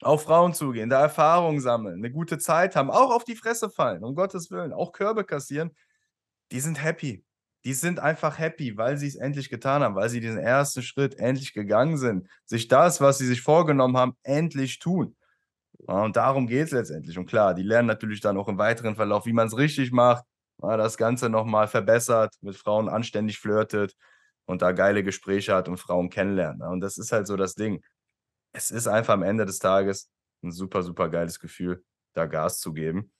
auf 0.00 0.22
Frauen 0.22 0.54
zugehen, 0.54 0.88
da 0.88 1.00
Erfahrung 1.00 1.60
sammeln, 1.60 1.96
eine 1.96 2.10
gute 2.10 2.38
Zeit 2.38 2.76
haben, 2.76 2.90
auch 2.90 3.10
auf 3.10 3.24
die 3.24 3.34
Fresse 3.34 3.68
fallen, 3.68 4.04
um 4.04 4.14
Gottes 4.14 4.50
Willen, 4.50 4.72
auch 4.72 4.92
Körbe 4.92 5.24
kassieren. 5.24 5.72
Die 6.52 6.60
sind 6.60 6.82
happy. 6.82 7.24
Die 7.64 7.74
sind 7.74 7.98
einfach 7.98 8.38
happy, 8.38 8.76
weil 8.76 8.96
sie 8.96 9.08
es 9.08 9.16
endlich 9.16 9.50
getan 9.50 9.82
haben, 9.82 9.94
weil 9.94 10.08
sie 10.08 10.20
diesen 10.20 10.38
ersten 10.38 10.82
Schritt 10.82 11.18
endlich 11.18 11.52
gegangen 11.52 11.98
sind, 11.98 12.28
sich 12.44 12.68
das, 12.68 13.00
was 13.00 13.18
sie 13.18 13.26
sich 13.26 13.42
vorgenommen 13.42 13.96
haben, 13.96 14.16
endlich 14.22 14.78
tun. 14.78 15.16
Und 15.86 16.16
darum 16.16 16.46
geht 16.46 16.66
es 16.66 16.70
letztendlich. 16.70 17.18
Und 17.18 17.26
klar, 17.26 17.54
die 17.54 17.62
lernen 17.62 17.88
natürlich 17.88 18.20
dann 18.20 18.38
auch 18.38 18.48
im 18.48 18.58
weiteren 18.58 18.96
Verlauf, 18.96 19.26
wie 19.26 19.32
man 19.32 19.48
es 19.48 19.56
richtig 19.56 19.92
macht, 19.92 20.24
das 20.58 20.96
Ganze 20.96 21.28
nochmal 21.28 21.68
verbessert, 21.68 22.34
mit 22.40 22.56
Frauen 22.56 22.88
anständig 22.88 23.38
flirtet 23.38 23.94
und 24.46 24.62
da 24.62 24.72
geile 24.72 25.02
Gespräche 25.02 25.54
hat 25.54 25.68
und 25.68 25.78
Frauen 25.78 26.10
kennenlernt. 26.10 26.62
Und 26.62 26.80
das 26.80 26.98
ist 26.98 27.12
halt 27.12 27.26
so 27.26 27.36
das 27.36 27.54
Ding. 27.54 27.82
Es 28.52 28.70
ist 28.70 28.86
einfach 28.88 29.14
am 29.14 29.22
Ende 29.22 29.44
des 29.44 29.58
Tages 29.58 30.10
ein 30.42 30.52
super, 30.52 30.82
super 30.82 31.08
geiles 31.08 31.38
Gefühl, 31.38 31.84
da 32.14 32.26
Gas 32.26 32.58
zu 32.58 32.72
geben. 32.72 33.12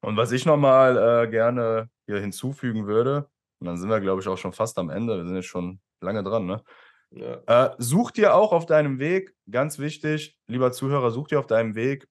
Und 0.00 0.16
was 0.16 0.32
ich 0.32 0.46
nochmal 0.46 0.96
äh, 0.96 1.28
gerne 1.28 1.90
hier 2.08 2.20
hinzufügen 2.20 2.86
würde, 2.86 3.28
und 3.60 3.66
dann 3.66 3.76
sind 3.76 3.90
wir, 3.90 4.00
glaube 4.00 4.22
ich, 4.22 4.28
auch 4.28 4.38
schon 4.38 4.52
fast 4.52 4.78
am 4.78 4.88
Ende, 4.88 5.18
wir 5.18 5.26
sind 5.26 5.36
jetzt 5.36 5.46
schon 5.46 5.80
lange 6.00 6.22
dran, 6.22 6.46
ne? 6.46 6.62
Ja. 7.10 7.40
Äh, 7.46 7.74
such 7.78 8.10
dir 8.10 8.34
auch 8.34 8.52
auf 8.52 8.66
deinem 8.66 8.98
Weg, 8.98 9.34
ganz 9.50 9.78
wichtig, 9.78 10.36
lieber 10.46 10.72
Zuhörer, 10.72 11.10
such 11.10 11.28
dir 11.28 11.38
auf 11.38 11.46
deinem 11.46 11.74
Weg 11.74 12.06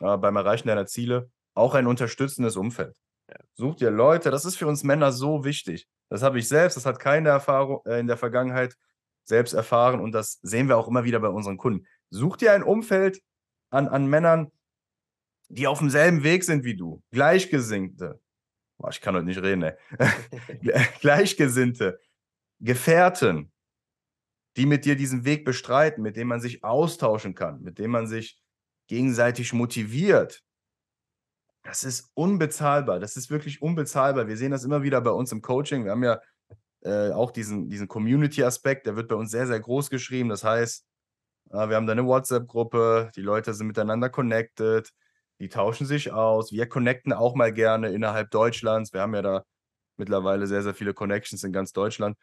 äh, 0.00 0.16
beim 0.16 0.36
Erreichen 0.36 0.68
deiner 0.68 0.86
Ziele 0.86 1.30
auch 1.54 1.74
ein 1.74 1.86
unterstützendes 1.86 2.56
Umfeld. 2.56 2.96
Ja. 3.28 3.36
Such 3.54 3.76
dir 3.76 3.90
Leute, 3.90 4.30
das 4.30 4.44
ist 4.44 4.56
für 4.56 4.66
uns 4.66 4.84
Männer 4.84 5.12
so 5.12 5.44
wichtig. 5.44 5.86
Das 6.08 6.22
habe 6.22 6.38
ich 6.38 6.48
selbst, 6.48 6.76
das 6.76 6.86
hat 6.86 6.98
keine 6.98 7.28
Erfahrung 7.28 7.80
äh, 7.84 8.00
in 8.00 8.06
der 8.06 8.16
Vergangenheit 8.16 8.74
selbst 9.24 9.52
erfahren 9.52 10.00
und 10.00 10.12
das 10.12 10.38
sehen 10.42 10.68
wir 10.68 10.78
auch 10.78 10.88
immer 10.88 11.04
wieder 11.04 11.20
bei 11.20 11.28
unseren 11.28 11.58
Kunden. 11.58 11.86
Such 12.10 12.36
dir 12.38 12.52
ein 12.52 12.62
Umfeld 12.62 13.20
an, 13.70 13.86
an 13.86 14.06
Männern, 14.06 14.50
die 15.48 15.66
auf 15.66 15.80
demselben 15.80 16.24
Weg 16.24 16.44
sind 16.44 16.64
wie 16.64 16.76
du, 16.76 17.02
Gleichgesinnte. 17.10 18.20
Boah, 18.78 18.90
ich 18.90 19.00
kann 19.00 19.14
heute 19.14 19.26
nicht 19.26 19.42
reden, 19.42 19.62
ey. 19.62 19.72
Gleichgesinnte, 21.00 22.00
Gefährten, 22.60 23.52
die 24.56 24.66
mit 24.66 24.84
dir 24.84 24.96
diesen 24.96 25.24
Weg 25.24 25.44
bestreiten, 25.44 26.02
mit 26.02 26.16
denen 26.16 26.28
man 26.28 26.40
sich 26.40 26.64
austauschen 26.64 27.34
kann, 27.34 27.60
mit 27.60 27.78
denen 27.78 27.92
man 27.92 28.06
sich 28.06 28.40
gegenseitig 28.86 29.52
motiviert. 29.52 30.42
Das 31.62 31.84
ist 31.84 32.10
unbezahlbar. 32.14 33.00
Das 33.00 33.16
ist 33.16 33.30
wirklich 33.30 33.60
unbezahlbar. 33.60 34.28
Wir 34.28 34.36
sehen 34.36 34.52
das 34.52 34.64
immer 34.64 34.82
wieder 34.82 35.00
bei 35.00 35.10
uns 35.10 35.32
im 35.32 35.42
Coaching. 35.42 35.84
Wir 35.84 35.90
haben 35.90 36.04
ja 36.04 36.20
äh, 36.82 37.10
auch 37.10 37.30
diesen, 37.30 37.68
diesen 37.68 37.88
Community-Aspekt, 37.88 38.86
der 38.86 38.96
wird 38.96 39.08
bei 39.08 39.16
uns 39.16 39.30
sehr, 39.30 39.46
sehr 39.46 39.60
groß 39.60 39.90
geschrieben. 39.90 40.28
Das 40.28 40.44
heißt, 40.44 40.86
wir 41.50 41.76
haben 41.76 41.86
da 41.86 41.92
eine 41.92 42.06
WhatsApp-Gruppe, 42.06 43.10
die 43.16 43.22
Leute 43.22 43.54
sind 43.54 43.68
miteinander 43.68 44.10
connected, 44.10 44.92
die 45.40 45.48
tauschen 45.48 45.86
sich 45.86 46.12
aus. 46.12 46.52
Wir 46.52 46.68
connecten 46.68 47.12
auch 47.12 47.34
mal 47.34 47.52
gerne 47.52 47.88
innerhalb 47.88 48.30
Deutschlands. 48.30 48.92
Wir 48.92 49.02
haben 49.02 49.14
ja 49.14 49.22
da 49.22 49.44
mittlerweile 49.96 50.46
sehr, 50.46 50.62
sehr 50.62 50.74
viele 50.74 50.94
Connections 50.94 51.44
in 51.44 51.52
ganz 51.52 51.72
Deutschland. 51.72 52.16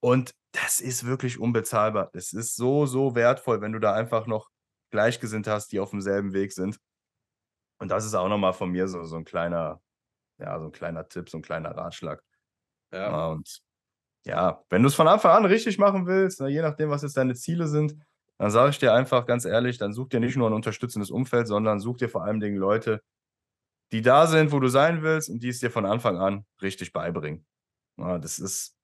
Und 0.00 0.34
das 0.52 0.80
ist 0.80 1.06
wirklich 1.06 1.38
unbezahlbar. 1.38 2.10
Das 2.12 2.32
ist 2.32 2.56
so, 2.56 2.86
so 2.86 3.14
wertvoll, 3.14 3.60
wenn 3.60 3.72
du 3.72 3.78
da 3.78 3.94
einfach 3.94 4.26
noch 4.26 4.48
Gleichgesinnt 4.90 5.46
hast, 5.46 5.72
die 5.72 5.80
auf 5.80 5.90
demselben 5.90 6.32
Weg 6.32 6.52
sind. 6.52 6.78
Und 7.78 7.90
das 7.90 8.04
ist 8.04 8.14
auch 8.14 8.28
nochmal 8.28 8.52
von 8.52 8.70
mir 8.70 8.88
so, 8.88 9.04
so 9.04 9.16
ein 9.16 9.24
kleiner, 9.24 9.80
ja, 10.38 10.58
so 10.58 10.66
ein 10.66 10.72
kleiner 10.72 11.08
Tipp, 11.08 11.28
so 11.28 11.38
ein 11.38 11.42
kleiner 11.42 11.70
Ratschlag. 11.76 12.22
Ja. 12.92 13.28
Und 13.28 13.60
ja, 14.24 14.62
wenn 14.68 14.82
du 14.82 14.88
es 14.88 14.94
von 14.94 15.08
Anfang 15.08 15.32
an 15.32 15.44
richtig 15.44 15.78
machen 15.78 16.06
willst, 16.06 16.40
je 16.40 16.62
nachdem, 16.62 16.90
was 16.90 17.02
jetzt 17.02 17.16
deine 17.16 17.34
Ziele 17.34 17.66
sind, 17.66 17.96
dann 18.38 18.50
sage 18.50 18.70
ich 18.70 18.78
dir 18.78 18.94
einfach 18.94 19.26
ganz 19.26 19.44
ehrlich, 19.44 19.78
dann 19.78 19.92
such 19.92 20.08
dir 20.08 20.20
nicht 20.20 20.36
nur 20.36 20.48
ein 20.48 20.54
unterstützendes 20.54 21.10
Umfeld, 21.10 21.48
sondern 21.48 21.80
such 21.80 21.98
dir 21.98 22.08
vor 22.08 22.24
allen 22.24 22.40
Dingen 22.40 22.56
Leute, 22.56 23.02
die 23.92 24.02
da 24.02 24.26
sind, 24.26 24.52
wo 24.52 24.60
du 24.60 24.68
sein 24.68 25.02
willst 25.02 25.28
und 25.28 25.42
die 25.42 25.48
es 25.48 25.60
dir 25.60 25.70
von 25.70 25.86
Anfang 25.86 26.18
an 26.18 26.46
richtig 26.62 26.92
beibringen. 26.92 27.46
Ja, 27.96 28.18
das 28.18 28.38
ist, 28.38 28.76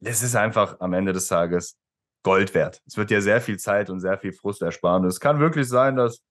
das 0.00 0.22
ist 0.22 0.34
einfach 0.34 0.80
am 0.80 0.92
Ende 0.92 1.12
des 1.12 1.28
Tages 1.28 1.78
Gold 2.22 2.52
wert. 2.54 2.82
Es 2.86 2.96
wird 2.96 3.10
dir 3.10 3.22
sehr 3.22 3.40
viel 3.40 3.58
Zeit 3.58 3.90
und 3.90 4.00
sehr 4.00 4.18
viel 4.18 4.32
Frust 4.32 4.60
ersparen. 4.62 5.02
Und 5.02 5.08
es 5.08 5.20
kann 5.20 5.40
wirklich 5.40 5.68
sein, 5.68 5.96
dass 5.96 6.22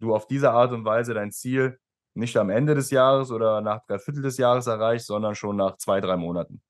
du 0.00 0.14
auf 0.14 0.26
diese 0.26 0.50
Art 0.52 0.72
und 0.72 0.84
Weise 0.84 1.14
dein 1.14 1.32
Ziel 1.32 1.78
nicht 2.14 2.36
am 2.36 2.50
Ende 2.50 2.74
des 2.74 2.90
Jahres 2.90 3.30
oder 3.30 3.60
nach 3.60 3.84
drei 3.86 3.98
Viertel 3.98 4.22
des 4.22 4.38
Jahres 4.38 4.66
erreichst, 4.66 5.06
sondern 5.06 5.34
schon 5.34 5.56
nach 5.56 5.76
zwei, 5.76 6.00
drei 6.00 6.16
Monaten. 6.16 6.62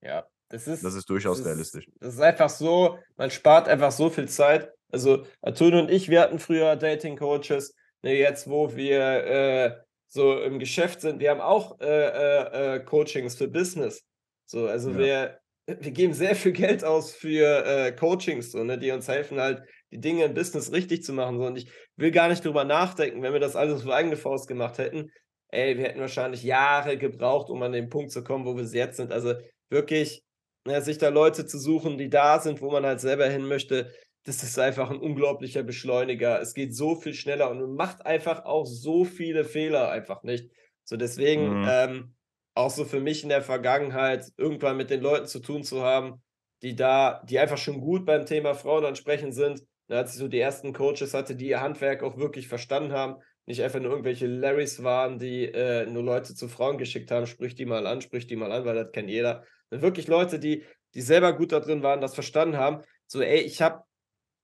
Ja, 0.00 0.24
das 0.54 0.68
ist, 0.68 0.84
das 0.84 0.94
ist 0.94 1.10
durchaus 1.10 1.38
das 1.38 1.46
realistisch. 1.48 1.88
das 1.98 2.14
ist 2.14 2.20
einfach 2.20 2.48
so, 2.48 2.96
man 3.16 3.28
spart 3.32 3.66
einfach 3.68 3.90
so 3.90 4.08
viel 4.08 4.28
Zeit. 4.28 4.70
Also 4.88 5.26
Artun 5.42 5.74
und 5.74 5.90
ich, 5.90 6.08
wir 6.08 6.20
hatten 6.20 6.38
früher 6.38 6.76
Dating-Coaches, 6.76 7.74
ne, 8.02 8.16
jetzt 8.16 8.48
wo 8.48 8.76
wir 8.76 9.00
äh, 9.00 9.72
so 10.06 10.40
im 10.40 10.60
Geschäft 10.60 11.00
sind, 11.00 11.18
wir 11.18 11.30
haben 11.30 11.40
auch 11.40 11.80
äh, 11.80 11.86
äh, 11.86 12.76
äh 12.76 12.84
Coachings 12.84 13.34
für 13.34 13.48
Business. 13.48 14.04
So, 14.46 14.68
also 14.68 14.90
ja. 14.90 14.98
wir, 14.98 15.40
wir 15.66 15.90
geben 15.90 16.12
sehr 16.12 16.36
viel 16.36 16.52
Geld 16.52 16.84
aus 16.84 17.12
für 17.12 17.66
äh, 17.66 17.90
Coachings, 17.90 18.52
so, 18.52 18.62
ne, 18.62 18.78
die 18.78 18.92
uns 18.92 19.08
helfen, 19.08 19.40
halt 19.40 19.60
die 19.90 20.00
Dinge 20.00 20.24
im 20.24 20.34
Business 20.34 20.70
richtig 20.70 21.02
zu 21.02 21.12
machen. 21.12 21.36
So. 21.38 21.46
Und 21.46 21.56
ich 21.58 21.68
will 21.96 22.12
gar 22.12 22.28
nicht 22.28 22.44
drüber 22.44 22.62
nachdenken, 22.62 23.22
wenn 23.22 23.32
wir 23.32 23.40
das 23.40 23.56
alles 23.56 23.84
auf 23.84 23.90
eigene 23.90 24.16
Faust 24.16 24.46
gemacht 24.46 24.78
hätten. 24.78 25.10
Ey, 25.48 25.76
wir 25.76 25.84
hätten 25.84 26.00
wahrscheinlich 26.00 26.44
Jahre 26.44 26.96
gebraucht, 26.96 27.50
um 27.50 27.60
an 27.64 27.72
den 27.72 27.88
Punkt 27.88 28.12
zu 28.12 28.22
kommen, 28.22 28.44
wo 28.44 28.56
wir 28.56 28.62
jetzt 28.64 28.98
sind. 28.98 29.12
Also 29.12 29.34
wirklich, 29.68 30.23
ne, 30.66 30.82
sich 30.82 30.98
da 30.98 31.08
Leute 31.08 31.46
zu 31.46 31.58
suchen, 31.58 31.98
die 31.98 32.10
da 32.10 32.40
sind, 32.40 32.60
wo 32.60 32.70
man 32.70 32.84
halt 32.84 33.00
selber 33.00 33.26
hin 33.26 33.46
möchte, 33.46 33.92
das 34.24 34.42
ist 34.42 34.58
einfach 34.58 34.90
ein 34.90 34.98
unglaublicher 34.98 35.62
Beschleuniger. 35.62 36.40
Es 36.40 36.54
geht 36.54 36.74
so 36.74 36.94
viel 36.94 37.12
schneller 37.12 37.50
und 37.50 37.60
man 37.60 37.74
macht 37.74 38.06
einfach 38.06 38.44
auch 38.46 38.64
so 38.64 39.04
viele 39.04 39.44
Fehler 39.44 39.90
einfach 39.90 40.22
nicht. 40.22 40.50
So 40.84 40.96
deswegen, 40.96 41.60
mhm. 41.60 41.68
ähm, 41.68 42.14
auch 42.54 42.70
so 42.70 42.84
für 42.84 43.00
mich 43.00 43.22
in 43.22 43.28
der 43.28 43.42
Vergangenheit, 43.42 44.32
irgendwann 44.36 44.76
mit 44.76 44.90
den 44.90 45.00
Leuten 45.00 45.26
zu 45.26 45.40
tun 45.40 45.62
zu 45.62 45.82
haben, 45.82 46.22
die 46.62 46.74
da, 46.74 47.22
die 47.28 47.38
einfach 47.38 47.58
schon 47.58 47.80
gut 47.80 48.06
beim 48.06 48.26
Thema 48.26 48.54
Frauen 48.54 48.84
ansprechen 48.84 49.32
sind. 49.32 49.62
Da 49.88 49.96
als 49.96 50.12
ich 50.12 50.18
so 50.18 50.28
die 50.28 50.38
ersten 50.38 50.72
Coaches 50.72 51.12
hatte, 51.12 51.36
die 51.36 51.48
ihr 51.48 51.60
Handwerk 51.60 52.02
auch 52.02 52.16
wirklich 52.16 52.48
verstanden 52.48 52.92
haben, 52.92 53.16
nicht 53.46 53.62
einfach 53.62 53.80
nur 53.80 53.90
irgendwelche 53.90 54.26
Larrys 54.26 54.82
waren, 54.82 55.18
die 55.18 55.44
äh, 55.44 55.84
nur 55.86 56.02
Leute 56.02 56.34
zu 56.34 56.48
Frauen 56.48 56.78
geschickt 56.78 57.10
haben, 57.10 57.26
sprich 57.26 57.54
die 57.54 57.66
mal 57.66 57.86
an, 57.86 58.00
sprich 58.00 58.26
die 58.26 58.36
mal 58.36 58.52
an, 58.52 58.64
weil 58.64 58.76
das 58.76 58.92
kennt 58.92 59.10
jeder. 59.10 59.44
Wirklich 59.82 60.06
Leute, 60.08 60.38
die, 60.38 60.64
die 60.94 61.00
selber 61.00 61.32
gut 61.32 61.52
da 61.52 61.60
drin 61.60 61.82
waren, 61.82 62.00
das 62.00 62.14
verstanden 62.14 62.56
haben. 62.56 62.82
So, 63.06 63.20
ey, 63.20 63.40
ich 63.40 63.62
habe, 63.62 63.82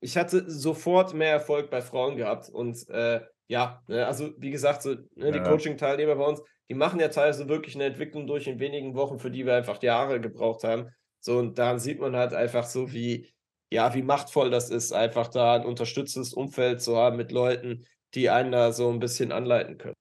ich 0.01 0.17
hatte 0.17 0.51
sofort 0.51 1.15
mehr 1.15 1.33
Erfolg 1.33 1.71
bei 1.71 1.83
Frauen 1.83 2.17
gehabt. 2.17 2.49
Und 2.49 2.89
äh, 2.89 3.21
ja, 3.49 3.83
ne, 3.89 4.07
also 4.07 4.33
wie 4.39 4.51
gesagt, 4.51 4.83
so, 4.83 4.91
ne, 4.91 5.33
die 5.33 5.39
ja. 5.39 5.45
Coaching-Teilnehmer 5.45 6.17
bei 6.17 6.25
uns, 6.25 6.43
die 6.69 6.75
machen 6.75 7.01
ja 7.01 7.09
teilweise 7.09 7.49
wirklich 7.49 7.75
eine 7.75 7.85
Entwicklung 7.85 8.27
durch 8.27 8.47
in 8.47 8.61
wenigen 8.61 8.95
Wochen, 8.95 9.19
für 9.19 9.31
die 9.31 9.45
wir 9.45 9.57
einfach 9.57 9.83
Jahre 9.83 10.21
gebraucht 10.21 10.63
haben. 10.65 10.89
So, 11.21 11.39
und 11.39 11.59
daran 11.59 11.81
sieht 11.81 12.01
man 12.01 12.17
halt 12.17 12.33
einfach 12.33 12.65
so, 12.65 12.93
wie, 12.93 13.33
ja, 13.73 13.93
wie 13.95 14.03
machtvoll 14.03 14.51
das 14.51 14.71
ist, 14.71 14.93
einfach 14.93 15.29
da 15.29 15.57
ein 15.57 15.65
unterstützendes 15.65 16.33
Umfeld 16.33 16.81
zu 16.81 16.97
haben 16.97 17.17
mit 17.17 17.33
Leuten, 17.33 17.87
die 18.15 18.31
einen 18.31 18.53
da 18.53 18.73
so 18.73 18.89
ein 18.89 19.01
bisschen 19.01 19.33
anleiten 19.33 19.79
können. 19.79 19.97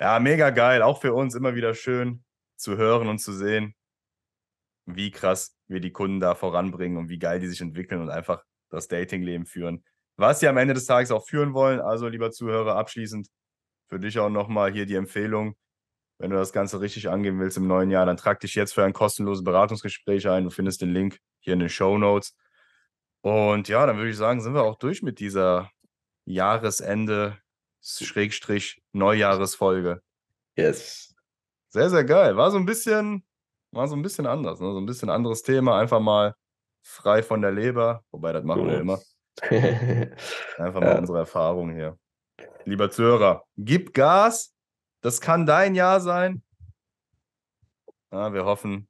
Ja, 0.00 0.18
mega 0.20 0.50
geil. 0.50 0.82
Auch 0.82 1.00
für 1.00 1.12
uns 1.12 1.34
immer 1.34 1.54
wieder 1.54 1.74
schön 1.74 2.22
zu 2.56 2.76
hören 2.76 3.08
und 3.08 3.18
zu 3.18 3.32
sehen, 3.32 3.74
wie 4.88 5.10
krass 5.10 5.56
wir 5.66 5.80
die 5.80 5.92
Kunden 5.92 6.20
da 6.20 6.34
voranbringen 6.34 6.98
und 6.98 7.08
wie 7.08 7.18
geil 7.18 7.40
die 7.40 7.46
sich 7.46 7.60
entwickeln 7.60 8.00
und 8.00 8.10
einfach 8.10 8.42
das 8.70 8.88
Datingleben 8.88 9.46
führen. 9.46 9.84
Was 10.16 10.40
sie 10.40 10.48
am 10.48 10.56
Ende 10.56 10.74
des 10.74 10.86
Tages 10.86 11.10
auch 11.10 11.26
führen 11.26 11.54
wollen. 11.54 11.80
Also, 11.80 12.08
lieber 12.08 12.30
Zuhörer, 12.30 12.76
abschließend 12.76 13.28
für 13.88 14.00
dich 14.00 14.18
auch 14.18 14.30
nochmal 14.30 14.72
hier 14.72 14.86
die 14.86 14.96
Empfehlung. 14.96 15.54
Wenn 16.18 16.30
du 16.30 16.36
das 16.36 16.52
Ganze 16.52 16.80
richtig 16.80 17.08
angehen 17.08 17.38
willst 17.38 17.56
im 17.56 17.68
neuen 17.68 17.90
Jahr, 17.90 18.04
dann 18.04 18.16
trag 18.16 18.40
dich 18.40 18.54
jetzt 18.56 18.74
für 18.74 18.84
ein 18.84 18.92
kostenloses 18.92 19.44
Beratungsgespräch 19.44 20.28
ein. 20.28 20.44
Du 20.44 20.50
findest 20.50 20.82
den 20.82 20.92
Link 20.92 21.18
hier 21.38 21.52
in 21.52 21.60
den 21.60 21.68
Show 21.68 21.96
Notes. 21.96 22.34
Und 23.20 23.68
ja, 23.68 23.86
dann 23.86 23.96
würde 23.96 24.10
ich 24.10 24.16
sagen, 24.16 24.40
sind 24.40 24.54
wir 24.54 24.64
auch 24.64 24.78
durch 24.78 25.02
mit 25.02 25.20
dieser 25.20 25.70
Jahresende 26.24 27.38
Schrägstrich 27.80 28.82
Neujahresfolge. 28.92 30.02
Yes. 30.56 31.14
Sehr, 31.68 31.90
sehr 31.90 32.04
geil. 32.04 32.36
War 32.36 32.50
so 32.50 32.58
ein 32.58 32.66
bisschen, 32.66 33.24
war 33.72 33.88
so 33.88 33.96
ein 33.96 34.02
bisschen 34.02 34.26
anders, 34.26 34.60
ne? 34.60 34.72
so 34.72 34.78
ein 34.78 34.86
bisschen 34.86 35.10
anderes 35.10 35.42
Thema. 35.42 35.78
Einfach 35.78 36.00
mal 36.00 36.34
frei 36.82 37.22
von 37.22 37.42
der 37.42 37.52
Leber, 37.52 38.02
wobei 38.10 38.32
das 38.32 38.44
machen 38.44 38.66
wir 38.66 38.80
immer. 38.80 38.98
Einfach 40.58 40.80
mal 40.80 40.94
ja. 40.94 40.98
unsere 40.98 41.18
Erfahrung 41.18 41.72
hier. 41.72 41.98
Lieber 42.64 42.90
Zuhörer, 42.90 43.44
gib 43.56 43.94
Gas. 43.94 44.54
Das 45.00 45.20
kann 45.20 45.46
dein 45.46 45.74
Jahr 45.74 46.00
sein. 46.00 46.42
Ja, 48.10 48.32
wir 48.32 48.44
hoffen, 48.44 48.88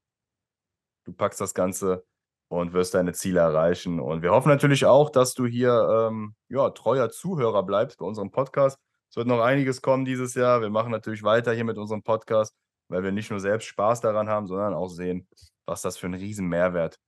du 1.04 1.12
packst 1.12 1.40
das 1.40 1.54
Ganze 1.54 2.04
und 2.48 2.72
wirst 2.72 2.94
deine 2.94 3.12
Ziele 3.12 3.40
erreichen. 3.40 4.00
Und 4.00 4.22
wir 4.22 4.30
hoffen 4.30 4.48
natürlich 4.48 4.86
auch, 4.86 5.10
dass 5.10 5.34
du 5.34 5.46
hier 5.46 6.08
ähm, 6.08 6.34
ja, 6.48 6.70
treuer 6.70 7.10
Zuhörer 7.10 7.62
bleibst 7.62 7.98
bei 7.98 8.06
unserem 8.06 8.30
Podcast. 8.30 8.78
Es 9.10 9.16
wird 9.16 9.26
noch 9.26 9.40
einiges 9.40 9.82
kommen 9.82 10.04
dieses 10.04 10.34
Jahr. 10.34 10.60
Wir 10.60 10.70
machen 10.70 10.90
natürlich 10.90 11.22
weiter 11.22 11.52
hier 11.52 11.64
mit 11.64 11.78
unserem 11.78 12.02
Podcast, 12.02 12.54
weil 12.88 13.02
wir 13.02 13.12
nicht 13.12 13.30
nur 13.30 13.40
selbst 13.40 13.66
Spaß 13.66 14.00
daran 14.00 14.28
haben, 14.28 14.46
sondern 14.46 14.74
auch 14.74 14.88
sehen, 14.88 15.26
was 15.66 15.82
das 15.82 15.96
für 15.96 16.06
ein 16.06 16.14
riesen 16.14 16.48
Mehrwert 16.48 16.98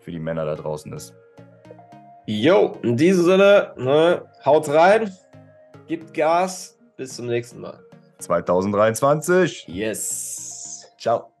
für 0.00 0.10
die 0.10 0.18
Männer 0.18 0.44
da 0.44 0.54
draußen 0.54 0.92
ist. 0.92 1.14
Jo, 2.26 2.78
in 2.82 2.96
diesem 2.96 3.24
Sinne, 3.24 3.74
ne, 3.76 4.24
haut 4.44 4.68
rein, 4.68 5.12
gibt 5.86 6.14
Gas, 6.14 6.78
bis 6.96 7.16
zum 7.16 7.26
nächsten 7.26 7.60
Mal. 7.60 7.80
2023. 8.18 9.66
Yes. 9.66 10.88
Ciao. 10.98 11.31